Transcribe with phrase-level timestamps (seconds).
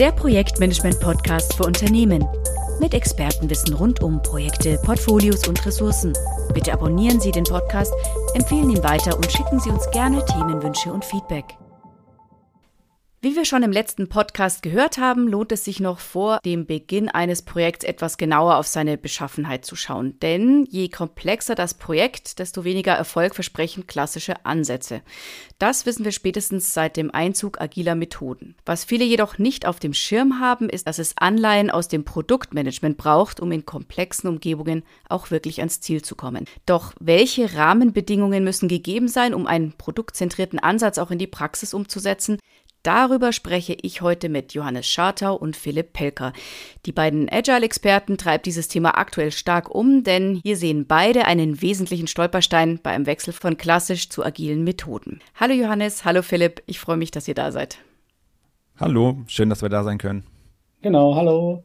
[0.00, 2.26] Der Projektmanagement-Podcast für Unternehmen.
[2.80, 6.14] Mit Expertenwissen rund um Projekte, Portfolios und Ressourcen.
[6.54, 7.92] Bitte abonnieren Sie den Podcast,
[8.32, 11.44] empfehlen ihn weiter und schicken Sie uns gerne Themenwünsche und Feedback.
[13.22, 17.10] Wie wir schon im letzten Podcast gehört haben, lohnt es sich noch vor dem Beginn
[17.10, 20.18] eines Projekts etwas genauer auf seine Beschaffenheit zu schauen.
[20.20, 25.02] Denn je komplexer das Projekt, desto weniger Erfolg versprechen klassische Ansätze.
[25.58, 28.56] Das wissen wir spätestens seit dem Einzug agiler Methoden.
[28.64, 32.96] Was viele jedoch nicht auf dem Schirm haben, ist, dass es Anleihen aus dem Produktmanagement
[32.96, 36.46] braucht, um in komplexen Umgebungen auch wirklich ans Ziel zu kommen.
[36.64, 42.38] Doch welche Rahmenbedingungen müssen gegeben sein, um einen produktzentrierten Ansatz auch in die Praxis umzusetzen?
[42.82, 46.32] Darüber spreche ich heute mit Johannes Schartau und Philipp Pelker.
[46.86, 52.06] Die beiden Agile-Experten treibt dieses Thema aktuell stark um, denn hier sehen beide einen wesentlichen
[52.06, 55.20] Stolperstein bei einem Wechsel von klassisch zu agilen Methoden.
[55.38, 57.78] Hallo Johannes, hallo Philipp, ich freue mich, dass ihr da seid.
[58.78, 60.24] Hallo, schön, dass wir da sein können.
[60.80, 61.62] Genau, hallo.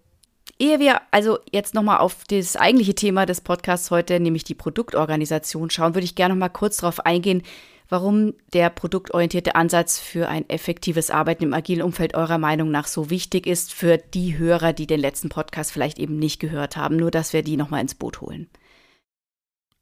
[0.59, 5.69] Ehe wir also jetzt nochmal auf das eigentliche Thema des Podcasts heute, nämlich die Produktorganisation
[5.69, 7.41] schauen, würde ich gerne nochmal kurz darauf eingehen,
[7.89, 13.09] warum der produktorientierte Ansatz für ein effektives Arbeiten im agilen Umfeld eurer Meinung nach so
[13.09, 16.97] wichtig ist für die Hörer, die den letzten Podcast vielleicht eben nicht gehört haben.
[16.97, 18.47] Nur, dass wir die nochmal ins Boot holen.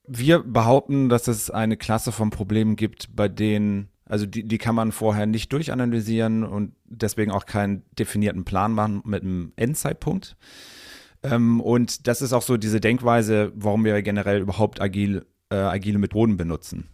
[0.05, 4.75] Wir behaupten, dass es eine Klasse von Problemen gibt, bei denen, also die, die kann
[4.75, 10.35] man vorher nicht durchanalysieren und deswegen auch keinen definierten Plan machen mit einem Endzeitpunkt.
[11.23, 15.99] Ähm, und das ist auch so diese Denkweise, warum wir generell überhaupt agil, äh, agile
[15.99, 16.89] Methoden benutzen.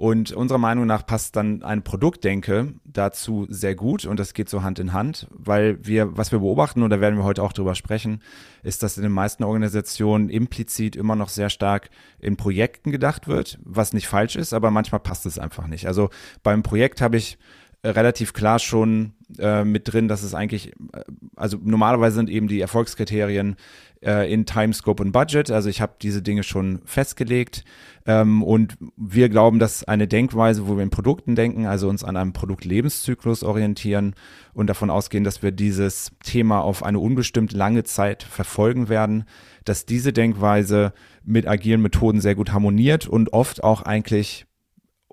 [0.00, 4.62] Und unserer Meinung nach passt dann eine Produktdenke dazu sehr gut und das geht so
[4.62, 7.74] Hand in Hand, weil wir, was wir beobachten, und da werden wir heute auch drüber
[7.74, 8.22] sprechen,
[8.62, 13.58] ist, dass in den meisten Organisationen implizit immer noch sehr stark in Projekten gedacht wird,
[13.62, 15.86] was nicht falsch ist, aber manchmal passt es einfach nicht.
[15.86, 16.08] Also
[16.42, 17.36] beim Projekt habe ich
[17.82, 21.02] äh, relativ klar schon äh, mit drin, dass es eigentlich, äh,
[21.36, 23.56] also normalerweise sind eben die Erfolgskriterien
[24.02, 25.50] äh, in Time, Scope und Budget.
[25.50, 27.64] Also ich habe diese Dinge schon festgelegt.
[28.06, 32.16] Ähm, und wir glauben, dass eine Denkweise, wo wir in Produkten denken, also uns an
[32.16, 34.14] einem Produktlebenszyklus orientieren
[34.54, 39.24] und davon ausgehen, dass wir dieses Thema auf eine unbestimmt lange Zeit verfolgen werden,
[39.64, 40.92] dass diese Denkweise
[41.24, 44.46] mit agilen Methoden sehr gut harmoniert und oft auch eigentlich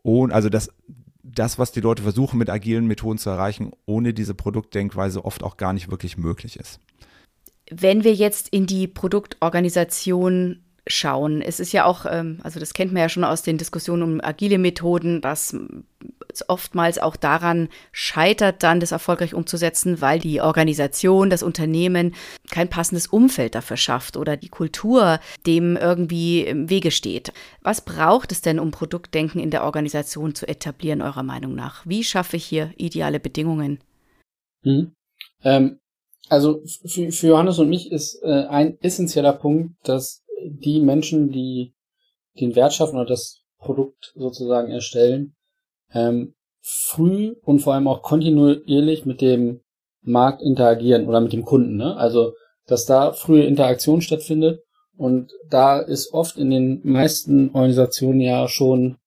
[0.03, 0.69] ohne, also das,
[1.22, 5.57] das, was die Leute versuchen mit agilen Methoden zu erreichen, ohne diese Produktdenkweise oft auch
[5.57, 6.79] gar nicht wirklich möglich ist.
[7.69, 12.94] Wenn wir jetzt in die Produktorganisation schauen, es ist ja auch, ähm, also das kennt
[12.94, 15.55] man ja schon aus den Diskussionen um agile Methoden, dass
[16.31, 22.16] es oftmals auch daran scheitert, dann das erfolgreich umzusetzen, weil die Organisation, das Unternehmen
[22.50, 27.34] kein passendes Umfeld dafür schafft oder die Kultur dem irgendwie im Wege steht.
[27.61, 31.85] Was braucht es denn, um Produktdenken in der Organisation zu etablieren, eurer Meinung nach?
[31.85, 33.79] Wie schaffe ich hier ideale Bedingungen?
[34.63, 34.91] Mhm.
[35.44, 35.79] Ähm,
[36.29, 41.73] also für, für Johannes und mich ist äh, ein essentieller Punkt, dass die Menschen, die
[42.39, 45.35] den Wert schaffen oder das Produkt sozusagen erstellen,
[45.93, 49.61] ähm, früh und vor allem auch kontinuierlich mit dem
[50.01, 51.77] Markt interagieren oder mit dem Kunden.
[51.77, 51.95] Ne?
[51.95, 52.33] Also,
[52.66, 54.61] dass da frühe Interaktion stattfindet.
[54.97, 58.97] Und da ist oft in den meisten Organisationen ja schon,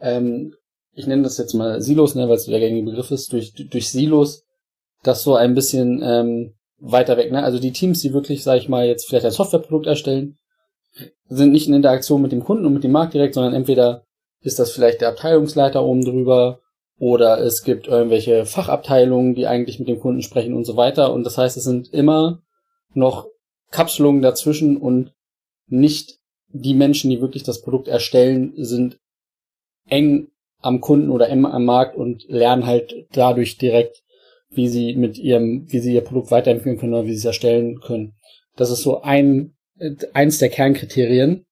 [0.00, 0.54] ähm,
[0.92, 3.88] ich nenne das jetzt mal Silos, ne, weil es der gängige Begriff ist, durch, durch
[3.90, 4.44] Silos,
[5.02, 7.32] das so ein bisschen ähm, weiter weg.
[7.32, 7.42] Ne?
[7.42, 10.36] Also die Teams, die wirklich, sage ich mal, jetzt vielleicht ein Softwareprodukt erstellen,
[11.28, 14.04] sind nicht in Interaktion mit dem Kunden und mit dem Markt direkt, sondern entweder
[14.40, 16.60] ist das vielleicht der Abteilungsleiter oben drüber
[16.98, 21.12] oder es gibt irgendwelche Fachabteilungen, die eigentlich mit dem Kunden sprechen und so weiter.
[21.12, 22.42] Und das heißt, es sind immer
[22.94, 23.26] noch
[23.70, 25.12] Kapselungen dazwischen und
[25.66, 28.98] nicht die Menschen, die wirklich das Produkt erstellen, sind
[29.88, 30.28] eng
[30.60, 34.02] am Kunden oder eng am Markt und lernen halt dadurch direkt
[34.50, 37.80] wie sie mit ihrem, wie sie ihr Produkt weiterentwickeln können oder wie sie es erstellen
[37.80, 38.14] können.
[38.56, 39.54] Das ist so ein,
[40.12, 41.44] eins der Kernkriterien.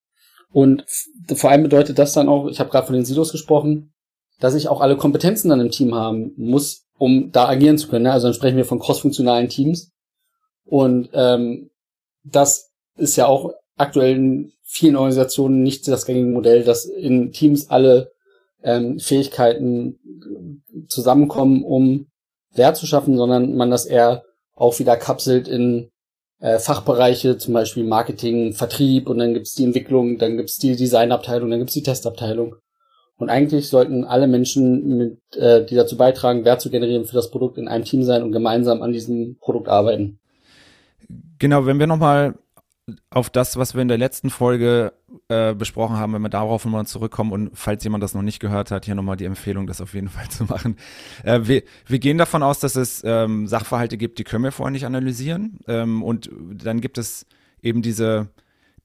[0.52, 0.84] Und
[1.34, 3.92] vor allem bedeutet das dann auch, ich habe gerade von den Silos gesprochen,
[4.38, 8.06] dass ich auch alle Kompetenzen dann im Team haben muss, um da agieren zu können.
[8.06, 9.90] Also dann sprechen wir von crossfunktionalen Teams.
[10.64, 11.70] Und ähm,
[12.22, 17.68] das ist ja auch aktuell in vielen Organisationen nicht das gängige Modell, dass in Teams
[17.70, 18.12] alle
[18.62, 19.98] ähm, Fähigkeiten
[20.88, 22.06] zusammenkommen, um
[22.54, 24.24] Wert zu schaffen, sondern man das eher
[24.54, 25.90] auch wieder kapselt in
[26.40, 31.50] äh, Fachbereiche, zum Beispiel Marketing, Vertrieb und dann gibt's die Entwicklung, dann gibt's die Designabteilung,
[31.50, 32.56] dann gibt's die Testabteilung.
[33.16, 37.30] Und eigentlich sollten alle Menschen, mit, äh, die dazu beitragen, Wert zu generieren für das
[37.30, 40.18] Produkt, in einem Team sein und gemeinsam an diesem Produkt arbeiten.
[41.38, 42.34] Genau, wenn wir nochmal
[43.10, 44.92] auf das, was wir in der letzten Folge
[45.28, 48.70] äh, besprochen haben, wenn wir darauf nochmal zurückkommen und falls jemand das noch nicht gehört
[48.70, 50.76] hat, hier nochmal die Empfehlung, das auf jeden Fall zu machen.
[51.22, 54.72] Äh, wir, wir gehen davon aus, dass es ähm, Sachverhalte gibt, die können wir vorher
[54.72, 57.26] nicht analysieren ähm, und dann gibt es
[57.62, 58.28] eben diese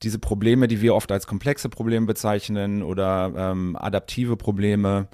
[0.02, 5.10] diese Probleme, die wir oft als komplexe Probleme bezeichnen oder ähm, adaptive Probleme,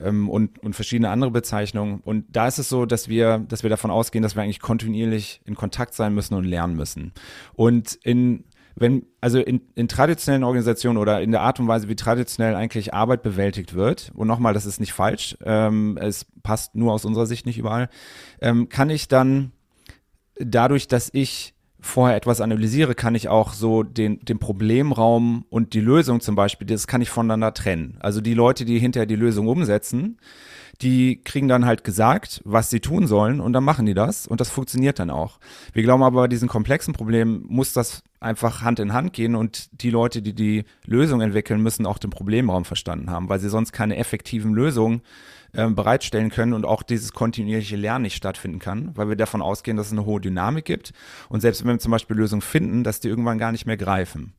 [0.00, 2.00] ähm, und, und verschiedene andere Bezeichnungen.
[2.00, 5.40] Und da ist es so, dass wir, dass wir davon ausgehen, dass wir eigentlich kontinuierlich
[5.44, 7.12] in Kontakt sein müssen und lernen müssen.
[7.54, 8.44] Und in
[8.80, 12.94] wenn, also in, in traditionellen Organisationen oder in der Art und Weise, wie traditionell eigentlich
[12.94, 17.26] Arbeit bewältigt wird, und nochmal, das ist nicht falsch, ähm, es passt nur aus unserer
[17.26, 17.90] Sicht nicht überall,
[18.40, 19.52] ähm, kann ich dann
[20.38, 25.80] dadurch, dass ich vorher etwas analysiere, kann ich auch so den, den Problemraum und die
[25.80, 27.98] Lösung zum Beispiel, das kann ich voneinander trennen.
[28.00, 30.18] Also die Leute, die hinterher die Lösung umsetzen,
[30.82, 34.40] die kriegen dann halt gesagt, was sie tun sollen und dann machen die das und
[34.40, 35.38] das funktioniert dann auch.
[35.72, 39.68] Wir glauben aber, bei diesen komplexen Problemen muss das einfach Hand in Hand gehen und
[39.82, 43.72] die Leute, die die Lösung entwickeln, müssen auch den Problemraum verstanden haben, weil sie sonst
[43.72, 49.08] keine effektiven Lösungen äh, bereitstellen können und auch dieses kontinuierliche Lernen nicht stattfinden kann, weil
[49.08, 50.92] wir davon ausgehen, dass es eine hohe Dynamik gibt
[51.28, 54.32] und selbst wenn wir zum Beispiel Lösungen finden, dass die irgendwann gar nicht mehr greifen.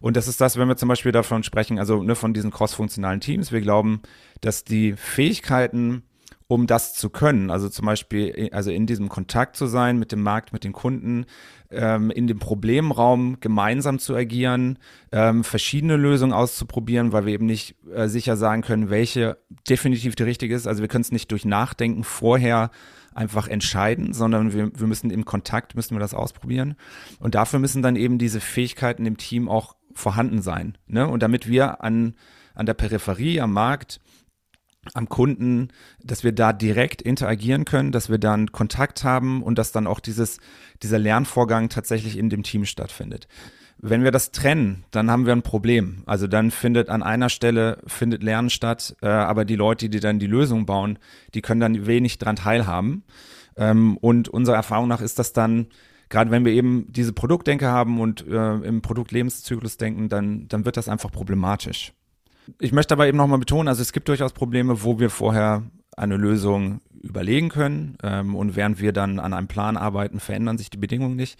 [0.00, 3.20] Und das ist das, wenn wir zum Beispiel davon sprechen, also ne, von diesen cross-funktionalen
[3.20, 3.52] Teams.
[3.52, 4.02] Wir glauben,
[4.40, 6.02] dass die Fähigkeiten,
[6.48, 10.22] um das zu können, also zum Beispiel, also in diesem Kontakt zu sein mit dem
[10.22, 11.26] Markt, mit den Kunden,
[11.70, 14.78] ähm, in dem Problemraum gemeinsam zu agieren,
[15.10, 19.38] ähm, verschiedene Lösungen auszuprobieren, weil wir eben nicht äh, sicher sagen können, welche
[19.68, 20.68] definitiv die richtige ist.
[20.68, 22.70] Also wir können es nicht durch Nachdenken vorher
[23.12, 26.76] einfach entscheiden, sondern wir, wir müssen im Kontakt, müssen wir das ausprobieren.
[27.18, 30.78] Und dafür müssen dann eben diese Fähigkeiten im Team auch vorhanden sein.
[30.86, 31.08] Ne?
[31.08, 32.14] Und damit wir an,
[32.54, 34.00] an der Peripherie, am Markt,
[34.94, 35.68] am Kunden,
[36.02, 40.00] dass wir da direkt interagieren können, dass wir dann Kontakt haben und dass dann auch
[40.00, 40.38] dieses,
[40.82, 43.28] dieser Lernvorgang tatsächlich in dem Team stattfindet.
[43.78, 46.02] Wenn wir das trennen, dann haben wir ein Problem.
[46.06, 50.18] Also dann findet an einer Stelle findet Lernen statt, äh, aber die Leute, die dann
[50.18, 50.98] die Lösung bauen,
[51.34, 53.04] die können dann wenig dran teilhaben.
[53.56, 55.66] Ähm, und unserer Erfahrung nach ist das dann
[56.08, 60.76] gerade wenn wir eben diese Produktdenke haben und äh, im Produktlebenszyklus denken, dann, dann wird
[60.76, 61.92] das einfach problematisch.
[62.60, 65.62] Ich möchte aber eben nochmal betonen, also es gibt durchaus Probleme, wo wir vorher
[65.96, 67.96] eine Lösung überlegen können.
[68.02, 71.38] Ähm, und während wir dann an einem Plan arbeiten, verändern sich die Bedingungen nicht.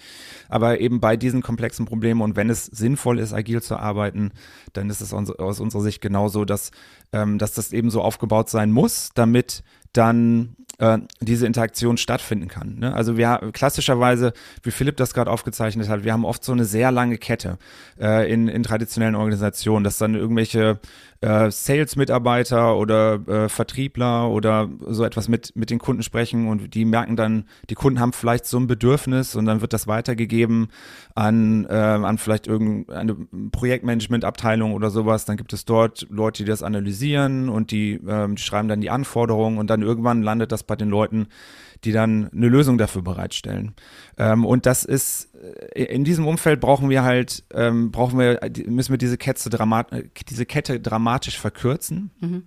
[0.48, 4.32] Aber eben bei diesen komplexen Problemen und wenn es sinnvoll ist, agil zu arbeiten,
[4.72, 6.70] dann ist es aus unserer Sicht genauso, dass,
[7.12, 9.62] ähm, dass das eben so aufgebaut sein muss, damit
[9.92, 12.78] dann äh, diese Interaktion stattfinden kann.
[12.78, 12.94] Ne?
[12.94, 14.32] Also wir klassischerweise,
[14.62, 17.58] wie Philipp das gerade aufgezeichnet hat, wir haben oft so eine sehr lange Kette
[18.00, 20.78] äh, in, in traditionellen Organisationen, dass dann irgendwelche
[21.26, 26.84] äh, Sales-Mitarbeiter oder äh, Vertriebler oder so etwas mit, mit den Kunden sprechen und die
[26.84, 30.68] merken dann, die Kunden haben vielleicht so ein Bedürfnis und dann wird das weitergegeben
[31.16, 33.16] an, äh, an vielleicht irgendeine
[33.50, 35.24] Projektmanagement-Abteilung oder sowas.
[35.24, 38.90] Dann gibt es dort Leute, die das analysieren und die, äh, die schreiben dann die
[38.90, 41.26] Anforderungen und dann irgendwann landet das bei den Leuten,
[41.84, 43.74] die dann eine Lösung dafür bereitstellen.
[44.18, 45.34] Ähm, und das ist,
[45.74, 49.88] äh, in diesem Umfeld brauchen wir halt, ähm, brauchen wir, müssen wir diese Kette, dramat
[50.28, 52.10] diese Kette dramatisch verkürzen.
[52.20, 52.42] Mhm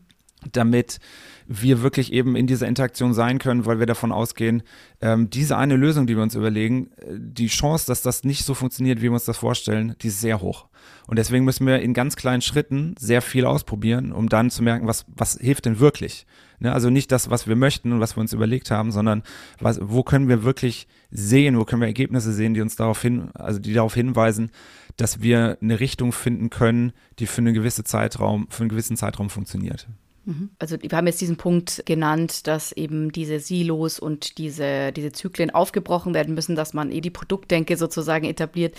[0.52, 1.00] damit
[1.48, 4.62] wir wirklich eben in dieser Interaktion sein können, weil wir davon ausgehen,
[5.02, 8.54] ähm, diese eine Lösung, die wir uns überlegen, äh, die Chance, dass das nicht so
[8.54, 10.68] funktioniert, wie wir uns das vorstellen, die ist sehr hoch.
[11.08, 14.86] Und deswegen müssen wir in ganz kleinen Schritten sehr viel ausprobieren, um dann zu merken,
[14.86, 16.28] was, was hilft denn wirklich.
[16.60, 16.72] Ne?
[16.72, 19.24] Also nicht das, was wir möchten und was wir uns überlegt haben, sondern
[19.60, 23.32] was, wo können wir wirklich sehen, wo können wir Ergebnisse sehen, die uns darauf hin,
[23.34, 24.52] also die darauf hinweisen,
[24.98, 29.30] dass wir eine Richtung finden können, die für einen gewissen Zeitraum, für einen gewissen Zeitraum
[29.30, 29.88] funktioniert.
[30.30, 30.52] Mhm.
[30.60, 35.50] Also wir haben jetzt diesen Punkt genannt, dass eben diese Silos und diese, diese Zyklen
[35.50, 38.76] aufgebrochen werden müssen, dass man eh die Produktdenke sozusagen etabliert.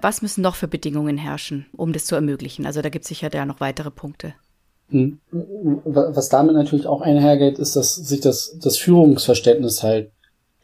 [0.00, 2.66] Was müssen noch für Bedingungen herrschen, um das zu ermöglichen?
[2.66, 4.34] Also da gibt es sicher ja noch weitere Punkte.
[4.88, 5.20] Hm.
[5.30, 10.10] Was damit natürlich auch einhergeht, ist, dass sich das, das Führungsverständnis halt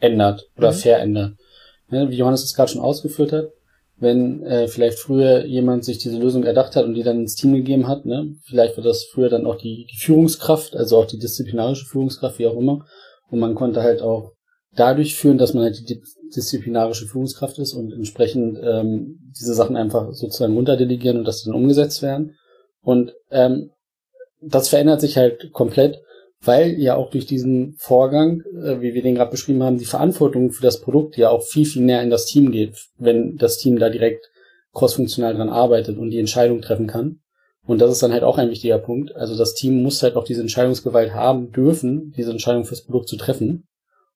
[0.01, 0.77] ändert oder mhm.
[0.77, 1.37] verändert.
[1.89, 3.51] wie Johannes es gerade schon ausgeführt hat,
[4.01, 7.55] wenn äh, vielleicht früher jemand sich diese Lösung erdacht hat und die dann ins Team
[7.55, 8.35] gegeben hat, ne?
[8.45, 12.47] vielleicht war das früher dann auch die, die Führungskraft, also auch die disziplinarische Führungskraft, wie
[12.47, 12.85] auch immer.
[13.31, 14.33] Und man konnte halt auch
[14.75, 16.01] dadurch führen, dass man halt die
[16.35, 22.03] disziplinarische Führungskraft ist und entsprechend ähm, diese Sachen einfach sozusagen runterdelegieren und das dann umgesetzt
[22.03, 22.37] werden.
[22.83, 23.71] Und ähm,
[24.41, 25.99] das verändert sich halt komplett,
[26.41, 30.53] weil ja auch durch diesen Vorgang, äh, wie wir den gerade beschrieben haben, die Verantwortung
[30.53, 33.79] für das Produkt ja auch viel, viel näher in das Team geht, wenn das Team
[33.79, 34.31] da direkt
[34.73, 37.21] crossfunktional dran arbeitet und die Entscheidung treffen kann.
[37.67, 39.15] Und das ist dann halt auch ein wichtiger Punkt.
[39.15, 43.17] Also das Team muss halt auch diese Entscheidungsgewalt haben dürfen, diese Entscheidung fürs Produkt zu
[43.17, 43.67] treffen.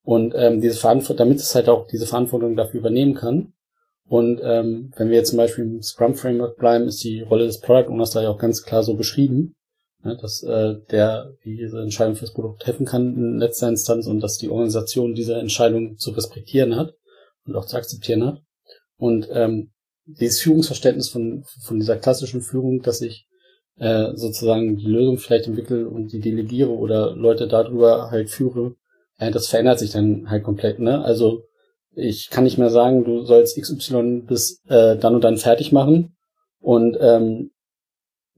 [0.02, 3.52] Und ähm, diese Verantwortung, damit es halt auch diese Verantwortung dafür übernehmen kann.
[4.06, 7.60] Und ähm, wenn wir jetzt zum Beispiel im Scrum Framework bleiben, ist die Rolle des
[7.60, 9.54] Product Owners da ja auch ganz klar so beschrieben,
[10.04, 14.38] ne, dass äh, der diese Entscheidung fürs Produkt treffen kann in letzter Instanz und dass
[14.38, 16.94] die Organisation diese Entscheidung zu respektieren hat
[17.46, 18.42] und auch zu akzeptieren hat.
[18.96, 19.72] Und ähm,
[20.04, 23.26] dieses Führungsverständnis von, von dieser klassischen Führung, dass ich
[23.78, 28.74] äh, sozusagen die Lösung vielleicht entwickle und die delegiere oder Leute darüber halt führe,
[29.18, 30.78] äh, das verändert sich dann halt komplett.
[30.78, 31.02] Ne?
[31.02, 31.44] Also
[31.94, 36.16] ich kann nicht mehr sagen, du sollst XY bis äh, dann und dann fertig machen.
[36.60, 37.50] Und ähm,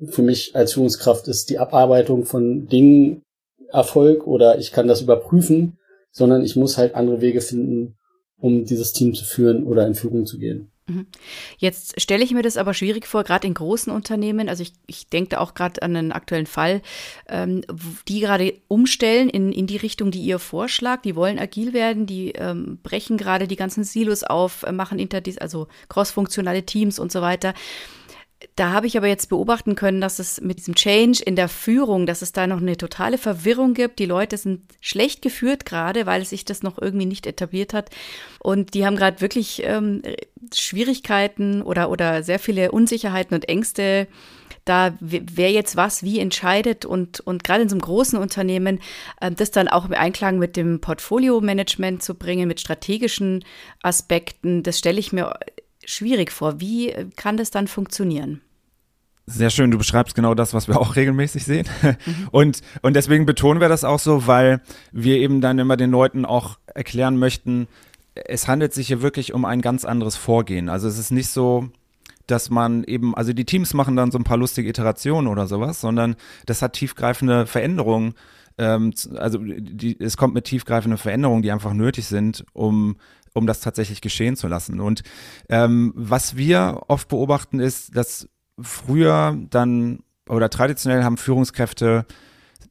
[0.07, 3.23] für mich als Führungskraft ist die Abarbeitung von Dingen
[3.71, 5.79] Erfolg oder ich kann das überprüfen,
[6.11, 7.97] sondern ich muss halt andere Wege finden,
[8.39, 10.71] um dieses Team zu führen oder in Führung zu gehen.
[10.87, 11.07] Mhm.
[11.57, 14.51] Jetzt stelle ich mir das aber schwierig vor, gerade in großen Unternehmen.
[14.51, 16.83] Also ich, ich denke da auch gerade an einen aktuellen Fall,
[17.27, 17.63] ähm,
[18.07, 21.07] die gerade umstellen in, in die Richtung, die ihr vorschlagt.
[21.07, 25.39] Die wollen agil werden, die ähm, brechen gerade die ganzen Silos auf, äh, machen interdis
[25.39, 27.55] also crossfunktionale Teams und so weiter.
[28.57, 32.07] Da habe ich aber jetzt beobachten können, dass es mit diesem Change in der Führung,
[32.07, 33.99] dass es da noch eine totale Verwirrung gibt.
[33.99, 37.91] Die Leute sind schlecht geführt gerade, weil sich das noch irgendwie nicht etabliert hat.
[38.39, 40.03] Und die haben gerade wirklich ähm,
[40.55, 44.09] Schwierigkeiten oder, oder sehr viele Unsicherheiten und Ängste
[44.65, 48.81] da wer jetzt was wie entscheidet und, und gerade in so einem großen Unternehmen
[49.21, 53.45] äh, das dann auch im Einklang mit dem Portfolio-Management zu bringen, mit strategischen
[53.83, 55.35] Aspekten, das stelle ich mir
[55.87, 56.61] schwierig vor.
[56.61, 58.41] Wie kann das dann funktionieren?
[59.27, 61.67] Sehr schön, du beschreibst genau das, was wir auch regelmäßig sehen.
[61.83, 62.29] Mhm.
[62.31, 64.61] Und, und deswegen betonen wir das auch so, weil
[64.93, 67.69] wir eben dann immer den Leuten auch erklären möchten,
[68.15, 70.69] es handelt sich hier wirklich um ein ganz anderes Vorgehen.
[70.69, 71.69] Also es ist nicht so,
[72.27, 75.81] dass man eben, also die Teams machen dann so ein paar lustige Iterationen oder sowas,
[75.81, 78.15] sondern das hat tiefgreifende Veränderungen.
[78.57, 82.97] Ähm, also die, es kommt mit tiefgreifenden Veränderungen, die einfach nötig sind, um
[83.35, 84.81] um das tatsächlich geschehen zu lassen.
[84.81, 85.03] Und
[85.51, 92.07] ähm, was wir oft beobachten ist, dass früher dann oder traditionell haben Führungskräfte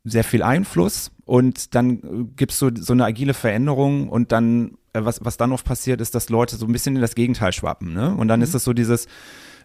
[0.04, 5.24] sehr viel Einfluss und dann gibt's so, so eine agile Veränderung und dann, äh, was,
[5.24, 7.94] was dann oft passiert, ist, dass Leute so ein bisschen in das Gegenteil schwappen.
[7.94, 8.16] Ne?
[8.16, 8.44] Und dann mhm.
[8.44, 9.08] ist es so dieses,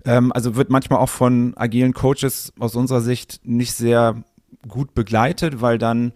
[0.05, 4.23] ähm, also wird manchmal auch von agilen Coaches aus unserer Sicht nicht sehr
[4.67, 6.13] gut begleitet, weil dann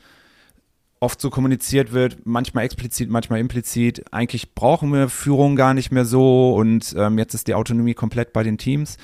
[1.03, 6.05] oft so kommuniziert wird, manchmal explizit, manchmal implizit, eigentlich brauchen wir Führung gar nicht mehr
[6.05, 8.99] so und ähm, jetzt ist die Autonomie komplett bei den Teams.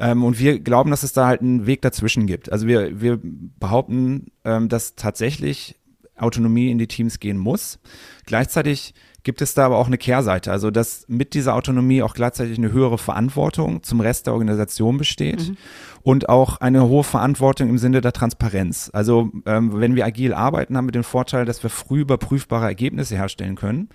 [0.00, 2.50] Ähm, und wir glauben, dass es da halt einen Weg dazwischen gibt.
[2.50, 5.76] Also wir, wir behaupten, ähm, dass tatsächlich
[6.16, 7.78] Autonomie in die Teams gehen muss.
[8.26, 8.92] Gleichzeitig
[9.24, 12.70] gibt es da aber auch eine Kehrseite, also dass mit dieser Autonomie auch gleichzeitig eine
[12.70, 15.56] höhere Verantwortung zum Rest der Organisation besteht mhm.
[16.02, 18.90] und auch eine hohe Verantwortung im Sinne der Transparenz.
[18.92, 23.16] Also ähm, wenn wir agil arbeiten, haben wir den Vorteil, dass wir früh überprüfbare Ergebnisse
[23.16, 23.88] herstellen können.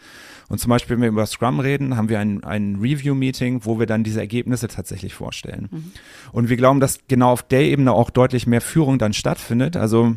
[0.49, 3.85] Und zum Beispiel, wenn wir über Scrum reden, haben wir ein, ein Review-Meeting, wo wir
[3.85, 5.69] dann diese Ergebnisse tatsächlich vorstellen.
[5.69, 5.91] Mhm.
[6.31, 9.77] Und wir glauben, dass genau auf der Ebene auch deutlich mehr Führung dann stattfindet.
[9.77, 10.15] Also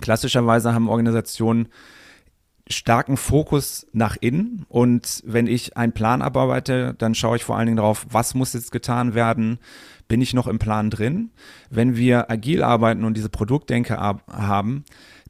[0.00, 1.68] klassischerweise haben Organisationen
[2.68, 7.66] starken Fokus nach innen und wenn ich einen Plan abarbeite, dann schaue ich vor allen
[7.66, 9.58] Dingen darauf, was muss jetzt getan werden,
[10.08, 11.30] bin ich noch im Plan drin.
[11.70, 14.84] Wenn wir agil arbeiten und diese Produktdenke haben,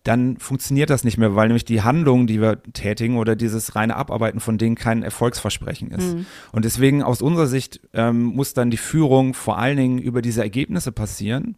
[0.04, 3.96] dann funktioniert das nicht mehr, weil nämlich die Handlung, die wir tätigen oder dieses reine
[3.96, 6.14] Abarbeiten von Dingen kein Erfolgsversprechen ist.
[6.14, 6.26] Mhm.
[6.52, 10.42] Und deswegen aus unserer Sicht ähm, muss dann die Führung vor allen Dingen über diese
[10.42, 11.56] Ergebnisse passieren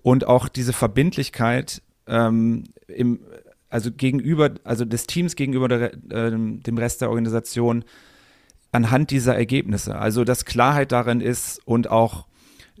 [0.00, 3.20] und auch diese Verbindlichkeit ähm, im
[3.72, 7.84] also gegenüber, also des Teams gegenüber der, äh, dem Rest der Organisation
[8.70, 9.96] anhand dieser Ergebnisse.
[9.96, 12.26] Also dass Klarheit darin ist und auch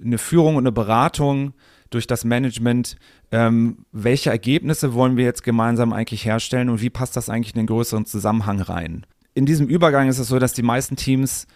[0.02, 1.54] eine Führung und eine Beratung
[1.88, 2.96] durch das Management,
[3.30, 7.60] ähm, welche Ergebnisse wollen wir jetzt gemeinsam eigentlich herstellen und wie passt das eigentlich in
[7.60, 9.06] den größeren Zusammenhang rein.
[9.34, 11.46] In diesem Übergang ist es so, dass die meisten Teams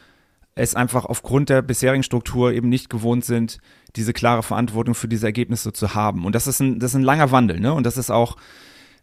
[0.55, 3.59] es einfach aufgrund der bisherigen Struktur eben nicht gewohnt sind,
[3.97, 6.25] diese klare Verantwortung für diese Ergebnisse zu haben.
[6.25, 7.75] Und das ist ein, das ist ein langer Wandel, ne?
[7.75, 8.37] Und das ist auch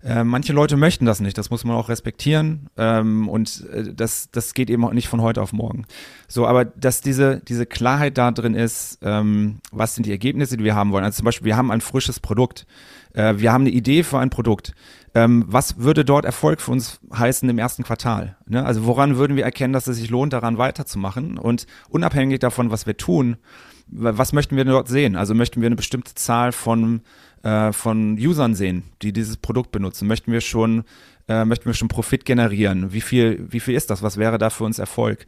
[0.04, 4.30] äh, manche Leute möchten das nicht, das muss man auch respektieren ähm, und äh, das,
[4.32, 5.86] das geht eben auch nicht von heute auf morgen.
[6.28, 10.64] So, aber dass diese, diese Klarheit da drin ist, ähm, was sind die Ergebnisse, die
[10.64, 11.06] wir haben wollen.
[11.06, 12.66] Also zum Beispiel, wir haben ein frisches Produkt,
[13.14, 14.74] äh, wir haben eine Idee für ein Produkt.
[15.16, 18.36] Ähm, was würde dort Erfolg für uns heißen im ersten Quartal?
[18.46, 18.66] Ne?
[18.66, 21.38] Also woran würden wir erkennen, dass es sich lohnt, daran weiterzumachen?
[21.38, 23.38] Und unabhängig davon, was wir tun,
[23.88, 25.16] was möchten wir dort sehen?
[25.16, 27.02] Also möchten wir eine bestimmte Zahl von
[27.44, 30.08] äh, von Usern sehen, die dieses Produkt benutzen?
[30.08, 30.84] Möchten wir schon
[31.28, 32.92] äh, möchten wir schon Profit generieren?
[32.92, 34.02] Wie viel, wie viel ist das?
[34.02, 35.26] Was wäre da für uns Erfolg?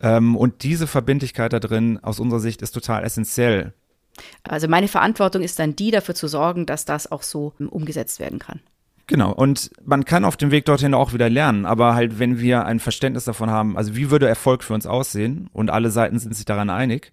[0.00, 3.72] Ähm, und diese Verbindlichkeit da drin aus unserer Sicht ist total essentiell.
[4.42, 8.38] Also meine Verantwortung ist dann die, dafür zu sorgen, dass das auch so umgesetzt werden
[8.38, 8.60] kann.
[9.08, 12.66] Genau, und man kann auf dem Weg dorthin auch wieder lernen, aber halt, wenn wir
[12.66, 16.36] ein Verständnis davon haben, also wie würde Erfolg für uns aussehen und alle Seiten sind
[16.36, 17.10] sich daran einig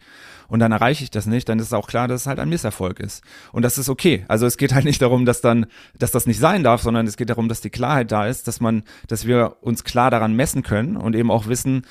[0.49, 2.99] und dann erreiche ich das nicht, dann ist auch klar, dass es halt ein Misserfolg
[2.99, 3.23] ist.
[3.53, 4.25] Und das ist okay.
[4.27, 7.15] Also es geht halt nicht darum, dass dann, dass das nicht sein darf, sondern es
[7.15, 10.63] geht darum, dass die Klarheit da ist, dass man, dass wir uns klar daran messen
[10.63, 11.85] können und eben auch wissen,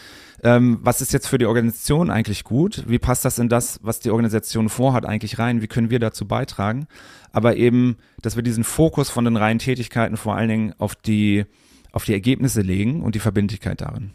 [0.45, 2.85] ähm, was ist jetzt für die Organisation eigentlich gut?
[2.87, 5.63] Wie passt das in das, was die Organisation vorhat, eigentlich rein?
[5.63, 6.87] Wie können wir dazu beitragen?
[7.33, 11.47] Aber eben, dass wir diesen Fokus von den reinen Tätigkeiten vor allen Dingen auf die,
[11.93, 14.13] auf die Ergebnisse legen und die Verbindlichkeit darin.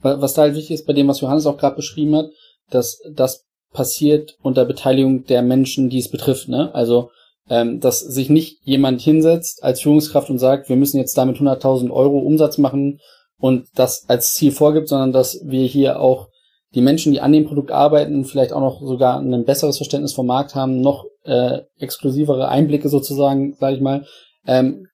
[0.00, 2.30] Was da halt wichtig ist bei dem, was Johannes auch gerade beschrieben hat,
[2.70, 6.48] dass das passiert unter Beteiligung der Menschen, die es betrifft.
[6.48, 6.74] Ne?
[6.74, 7.10] Also
[7.48, 11.90] ähm, dass sich nicht jemand hinsetzt als Führungskraft und sagt, wir müssen jetzt damit 100.000
[11.90, 13.00] Euro Umsatz machen
[13.38, 16.28] und das als Ziel vorgibt, sondern dass wir hier auch
[16.74, 20.26] die Menschen, die an dem Produkt arbeiten, vielleicht auch noch sogar ein besseres Verständnis vom
[20.26, 24.04] Markt haben, noch äh, exklusivere Einblicke sozusagen, sage ich mal,
[24.46, 24.86] ähm,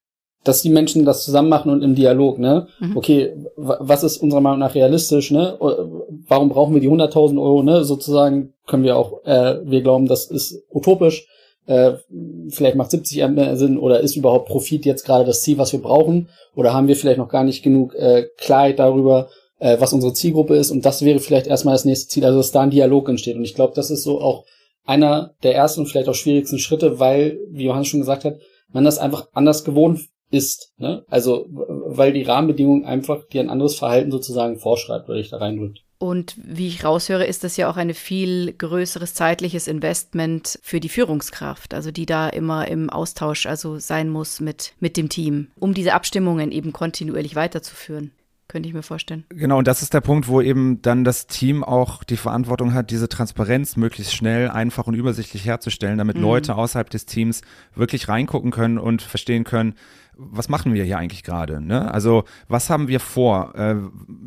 [0.44, 2.66] dass die Menschen das zusammen machen und im Dialog, ne?
[2.80, 2.96] Mhm.
[2.96, 5.56] Okay, was ist unserer Meinung nach realistisch, ne?
[6.28, 7.84] Warum brauchen wir die 100.000 Euro, ne?
[7.84, 11.26] Sozusagen können wir auch, äh, wir glauben, das ist utopisch.
[11.66, 11.92] Äh,
[12.48, 15.80] vielleicht macht 70 mehr Sinn oder ist überhaupt Profit jetzt gerade das Ziel, was wir
[15.80, 16.28] brauchen?
[16.54, 19.28] Oder haben wir vielleicht noch gar nicht genug äh, Klarheit darüber,
[19.58, 20.70] äh, was unsere Zielgruppe ist?
[20.70, 23.36] Und das wäre vielleicht erstmal das nächste Ziel, also dass da ein Dialog entsteht.
[23.36, 24.44] Und ich glaube, das ist so auch
[24.84, 28.38] einer der ersten und vielleicht auch schwierigsten Schritte, weil, wie Johannes schon gesagt hat,
[28.72, 30.72] man das einfach anders gewohnt ist.
[30.78, 31.04] Ne?
[31.08, 35.80] Also, weil die Rahmenbedingungen einfach dir ein anderes Verhalten sozusagen vorschreibt oder dich da reindrückt.
[36.02, 40.88] Und wie ich raushöre, ist das ja auch ein viel größeres zeitliches Investment für die
[40.88, 45.74] Führungskraft, also die da immer im Austausch also sein muss mit, mit dem Team, um
[45.74, 48.10] diese Abstimmungen eben kontinuierlich weiterzuführen
[48.48, 49.24] könnte ich mir vorstellen.
[49.30, 52.90] Genau, und das ist der Punkt, wo eben dann das Team auch die Verantwortung hat,
[52.90, 56.22] diese Transparenz möglichst schnell, einfach und übersichtlich herzustellen, damit mhm.
[56.24, 57.40] Leute außerhalb des Teams
[57.74, 59.74] wirklich reingucken können und verstehen können,
[60.16, 61.60] was machen wir hier eigentlich gerade?
[61.60, 61.92] Ne?
[61.92, 63.54] Also was haben wir vor?
[63.54, 63.76] Äh,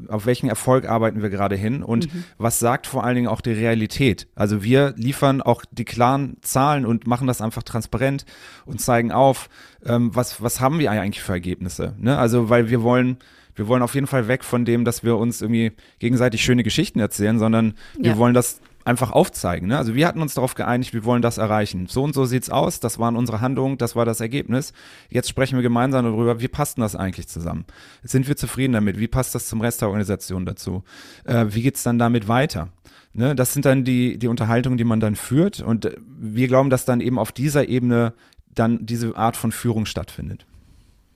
[0.08, 1.84] auf welchen Erfolg arbeiten wir gerade hin?
[1.84, 2.24] Und mhm.
[2.38, 4.28] was sagt vor allen Dingen auch die Realität?
[4.36, 8.26] Also wir liefern auch die klaren Zahlen und machen das einfach transparent
[8.66, 9.50] und zeigen auf,
[9.86, 11.96] ähm, was, was haben wir eigentlich für Ergebnisse?
[11.98, 12.18] Ne?
[12.18, 13.18] Also weil wir wollen
[13.58, 17.00] wir wollen auf jeden Fall weg von dem, dass wir uns irgendwie gegenseitig schöne Geschichten
[17.00, 18.18] erzählen, sondern wir ja.
[18.18, 19.68] wollen das einfach aufzeigen.
[19.68, 19.78] Ne?
[19.78, 21.88] Also wir hatten uns darauf geeinigt, wir wollen das erreichen.
[21.88, 24.74] So und so sieht's aus, das waren unsere Handlungen, das war das Ergebnis.
[25.10, 27.66] Jetzt sprechen wir gemeinsam darüber, wie passt denn das eigentlich zusammen?
[28.04, 29.00] Sind wir zufrieden damit?
[29.00, 30.84] Wie passt das zum Rest der Organisation dazu?
[31.26, 32.70] Äh, wie geht's dann damit weiter?
[33.14, 33.36] Ne?
[33.36, 37.02] Das sind dann die, die Unterhaltungen, die man dann führt und wir glauben, dass dann
[37.02, 38.14] eben auf dieser Ebene
[38.54, 40.46] dann diese Art von Führung stattfindet.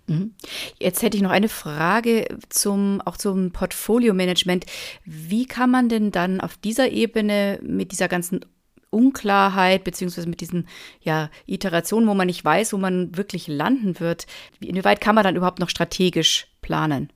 [0.09, 0.33] Mhm.
[0.79, 4.65] Jetzt hätte ich noch eine Frage zum, auch zum Portfolio-Management.
[5.05, 8.41] Wie kann man denn dann auf dieser Ebene mit dieser ganzen
[8.89, 10.67] Unklarheit beziehungsweise mit diesen
[11.01, 14.25] ja, Iterationen, wo man nicht weiß, wo man wirklich landen wird,
[14.59, 17.13] inwieweit kann man dann überhaupt noch strategisch planen?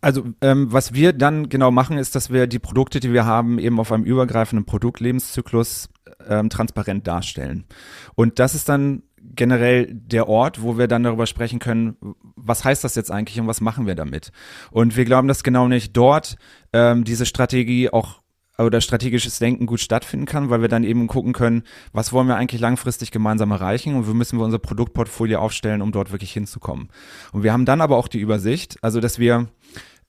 [0.00, 3.58] Also ähm, was wir dann genau machen, ist, dass wir die Produkte, die wir haben,
[3.58, 5.88] eben auf einem übergreifenden Produktlebenszyklus
[6.28, 7.64] ähm, transparent darstellen.
[8.14, 9.02] Und das ist dann
[9.34, 11.96] generell der Ort, wo wir dann darüber sprechen können,
[12.36, 14.30] was heißt das jetzt eigentlich und was machen wir damit.
[14.70, 16.36] Und wir glauben, dass genau nicht dort
[16.72, 18.20] ähm, diese Strategie auch
[18.58, 21.62] oder strategisches Denken gut stattfinden kann, weil wir dann eben gucken können,
[21.92, 25.92] was wollen wir eigentlich langfristig gemeinsam erreichen und wie müssen wir unser Produktportfolio aufstellen, um
[25.92, 26.88] dort wirklich hinzukommen.
[27.32, 29.48] Und wir haben dann aber auch die Übersicht, also dass wir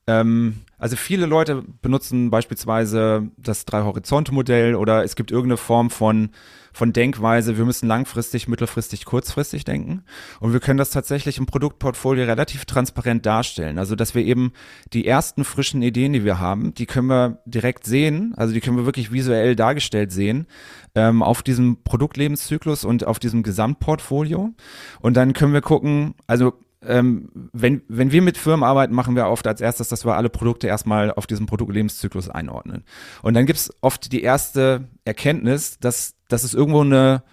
[0.08, 6.30] ähm, also viele Leute benutzen beispielsweise das Drei-Horizonte-Modell oder es gibt irgendeine Form von,
[6.72, 10.04] von Denkweise, wir müssen langfristig, mittelfristig, kurzfristig denken.
[10.40, 13.78] Und wir können das tatsächlich im Produktportfolio relativ transparent darstellen.
[13.78, 14.52] Also dass wir eben
[14.94, 18.78] die ersten frischen Ideen, die wir haben, die können wir direkt sehen, also die können
[18.78, 20.46] wir wirklich visuell dargestellt sehen
[20.94, 24.54] ähm, auf diesem Produktlebenszyklus und auf diesem Gesamtportfolio.
[25.00, 26.54] Und dann können wir gucken, also
[26.86, 30.28] ähm, wenn, wenn wir mit Firmen arbeiten, machen wir oft als erstes, dass wir alle
[30.30, 32.84] Produkte erstmal auf diesem Produktlebenszyklus einordnen.
[33.22, 37.24] Und dann gibt es oft die erste Erkenntnis, dass, dass es irgendwo eine,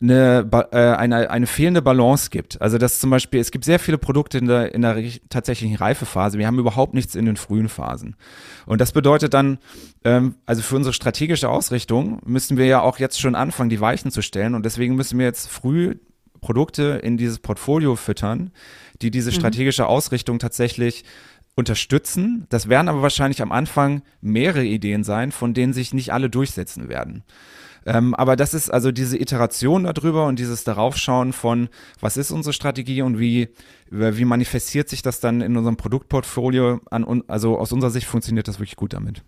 [0.00, 2.60] eine, äh, eine, eine fehlende Balance gibt.
[2.62, 6.38] Also dass zum Beispiel, es gibt sehr viele Produkte in der, in der tatsächlichen Reifephase.
[6.38, 8.16] Wir haben überhaupt nichts in den frühen Phasen.
[8.64, 9.58] Und das bedeutet dann,
[10.04, 14.10] ähm, also für unsere strategische Ausrichtung müssen wir ja auch jetzt schon anfangen, die Weichen
[14.10, 14.54] zu stellen.
[14.54, 15.96] Und deswegen müssen wir jetzt früh
[16.40, 18.52] Produkte in dieses Portfolio füttern,
[19.02, 19.34] die diese mhm.
[19.34, 21.04] strategische Ausrichtung tatsächlich
[21.54, 22.46] unterstützen.
[22.50, 26.88] Das werden aber wahrscheinlich am Anfang mehrere Ideen sein, von denen sich nicht alle durchsetzen
[26.88, 27.24] werden.
[27.86, 31.68] Ähm, aber das ist also diese Iteration darüber und dieses Daraufschauen von,
[32.00, 33.48] was ist unsere Strategie und wie,
[33.90, 38.58] wie manifestiert sich das dann in unserem Produktportfolio an, also aus unserer Sicht funktioniert das
[38.58, 39.22] wirklich gut damit.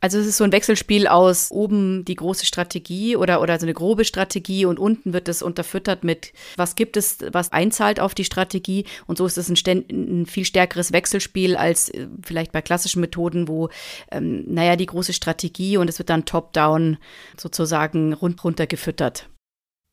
[0.00, 3.74] Also es ist so ein Wechselspiel aus oben die große Strategie oder, oder so eine
[3.74, 8.24] grobe Strategie und unten wird es unterfüttert mit, was gibt es, was einzahlt auf die
[8.24, 8.84] Strategie.
[9.06, 13.46] Und so ist es ein, ein viel stärkeres Wechselspiel als äh, vielleicht bei klassischen Methoden,
[13.46, 13.68] wo,
[14.10, 16.98] ähm, naja, die große Strategie und es wird dann top-down
[17.36, 19.28] sozusagen rund runter gefüttert.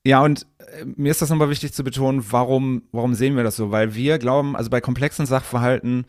[0.05, 3.57] Ja, und äh, mir ist das nochmal wichtig zu betonen, warum, warum sehen wir das
[3.57, 3.71] so?
[3.71, 6.05] Weil wir glauben, also bei komplexen Sachverhalten,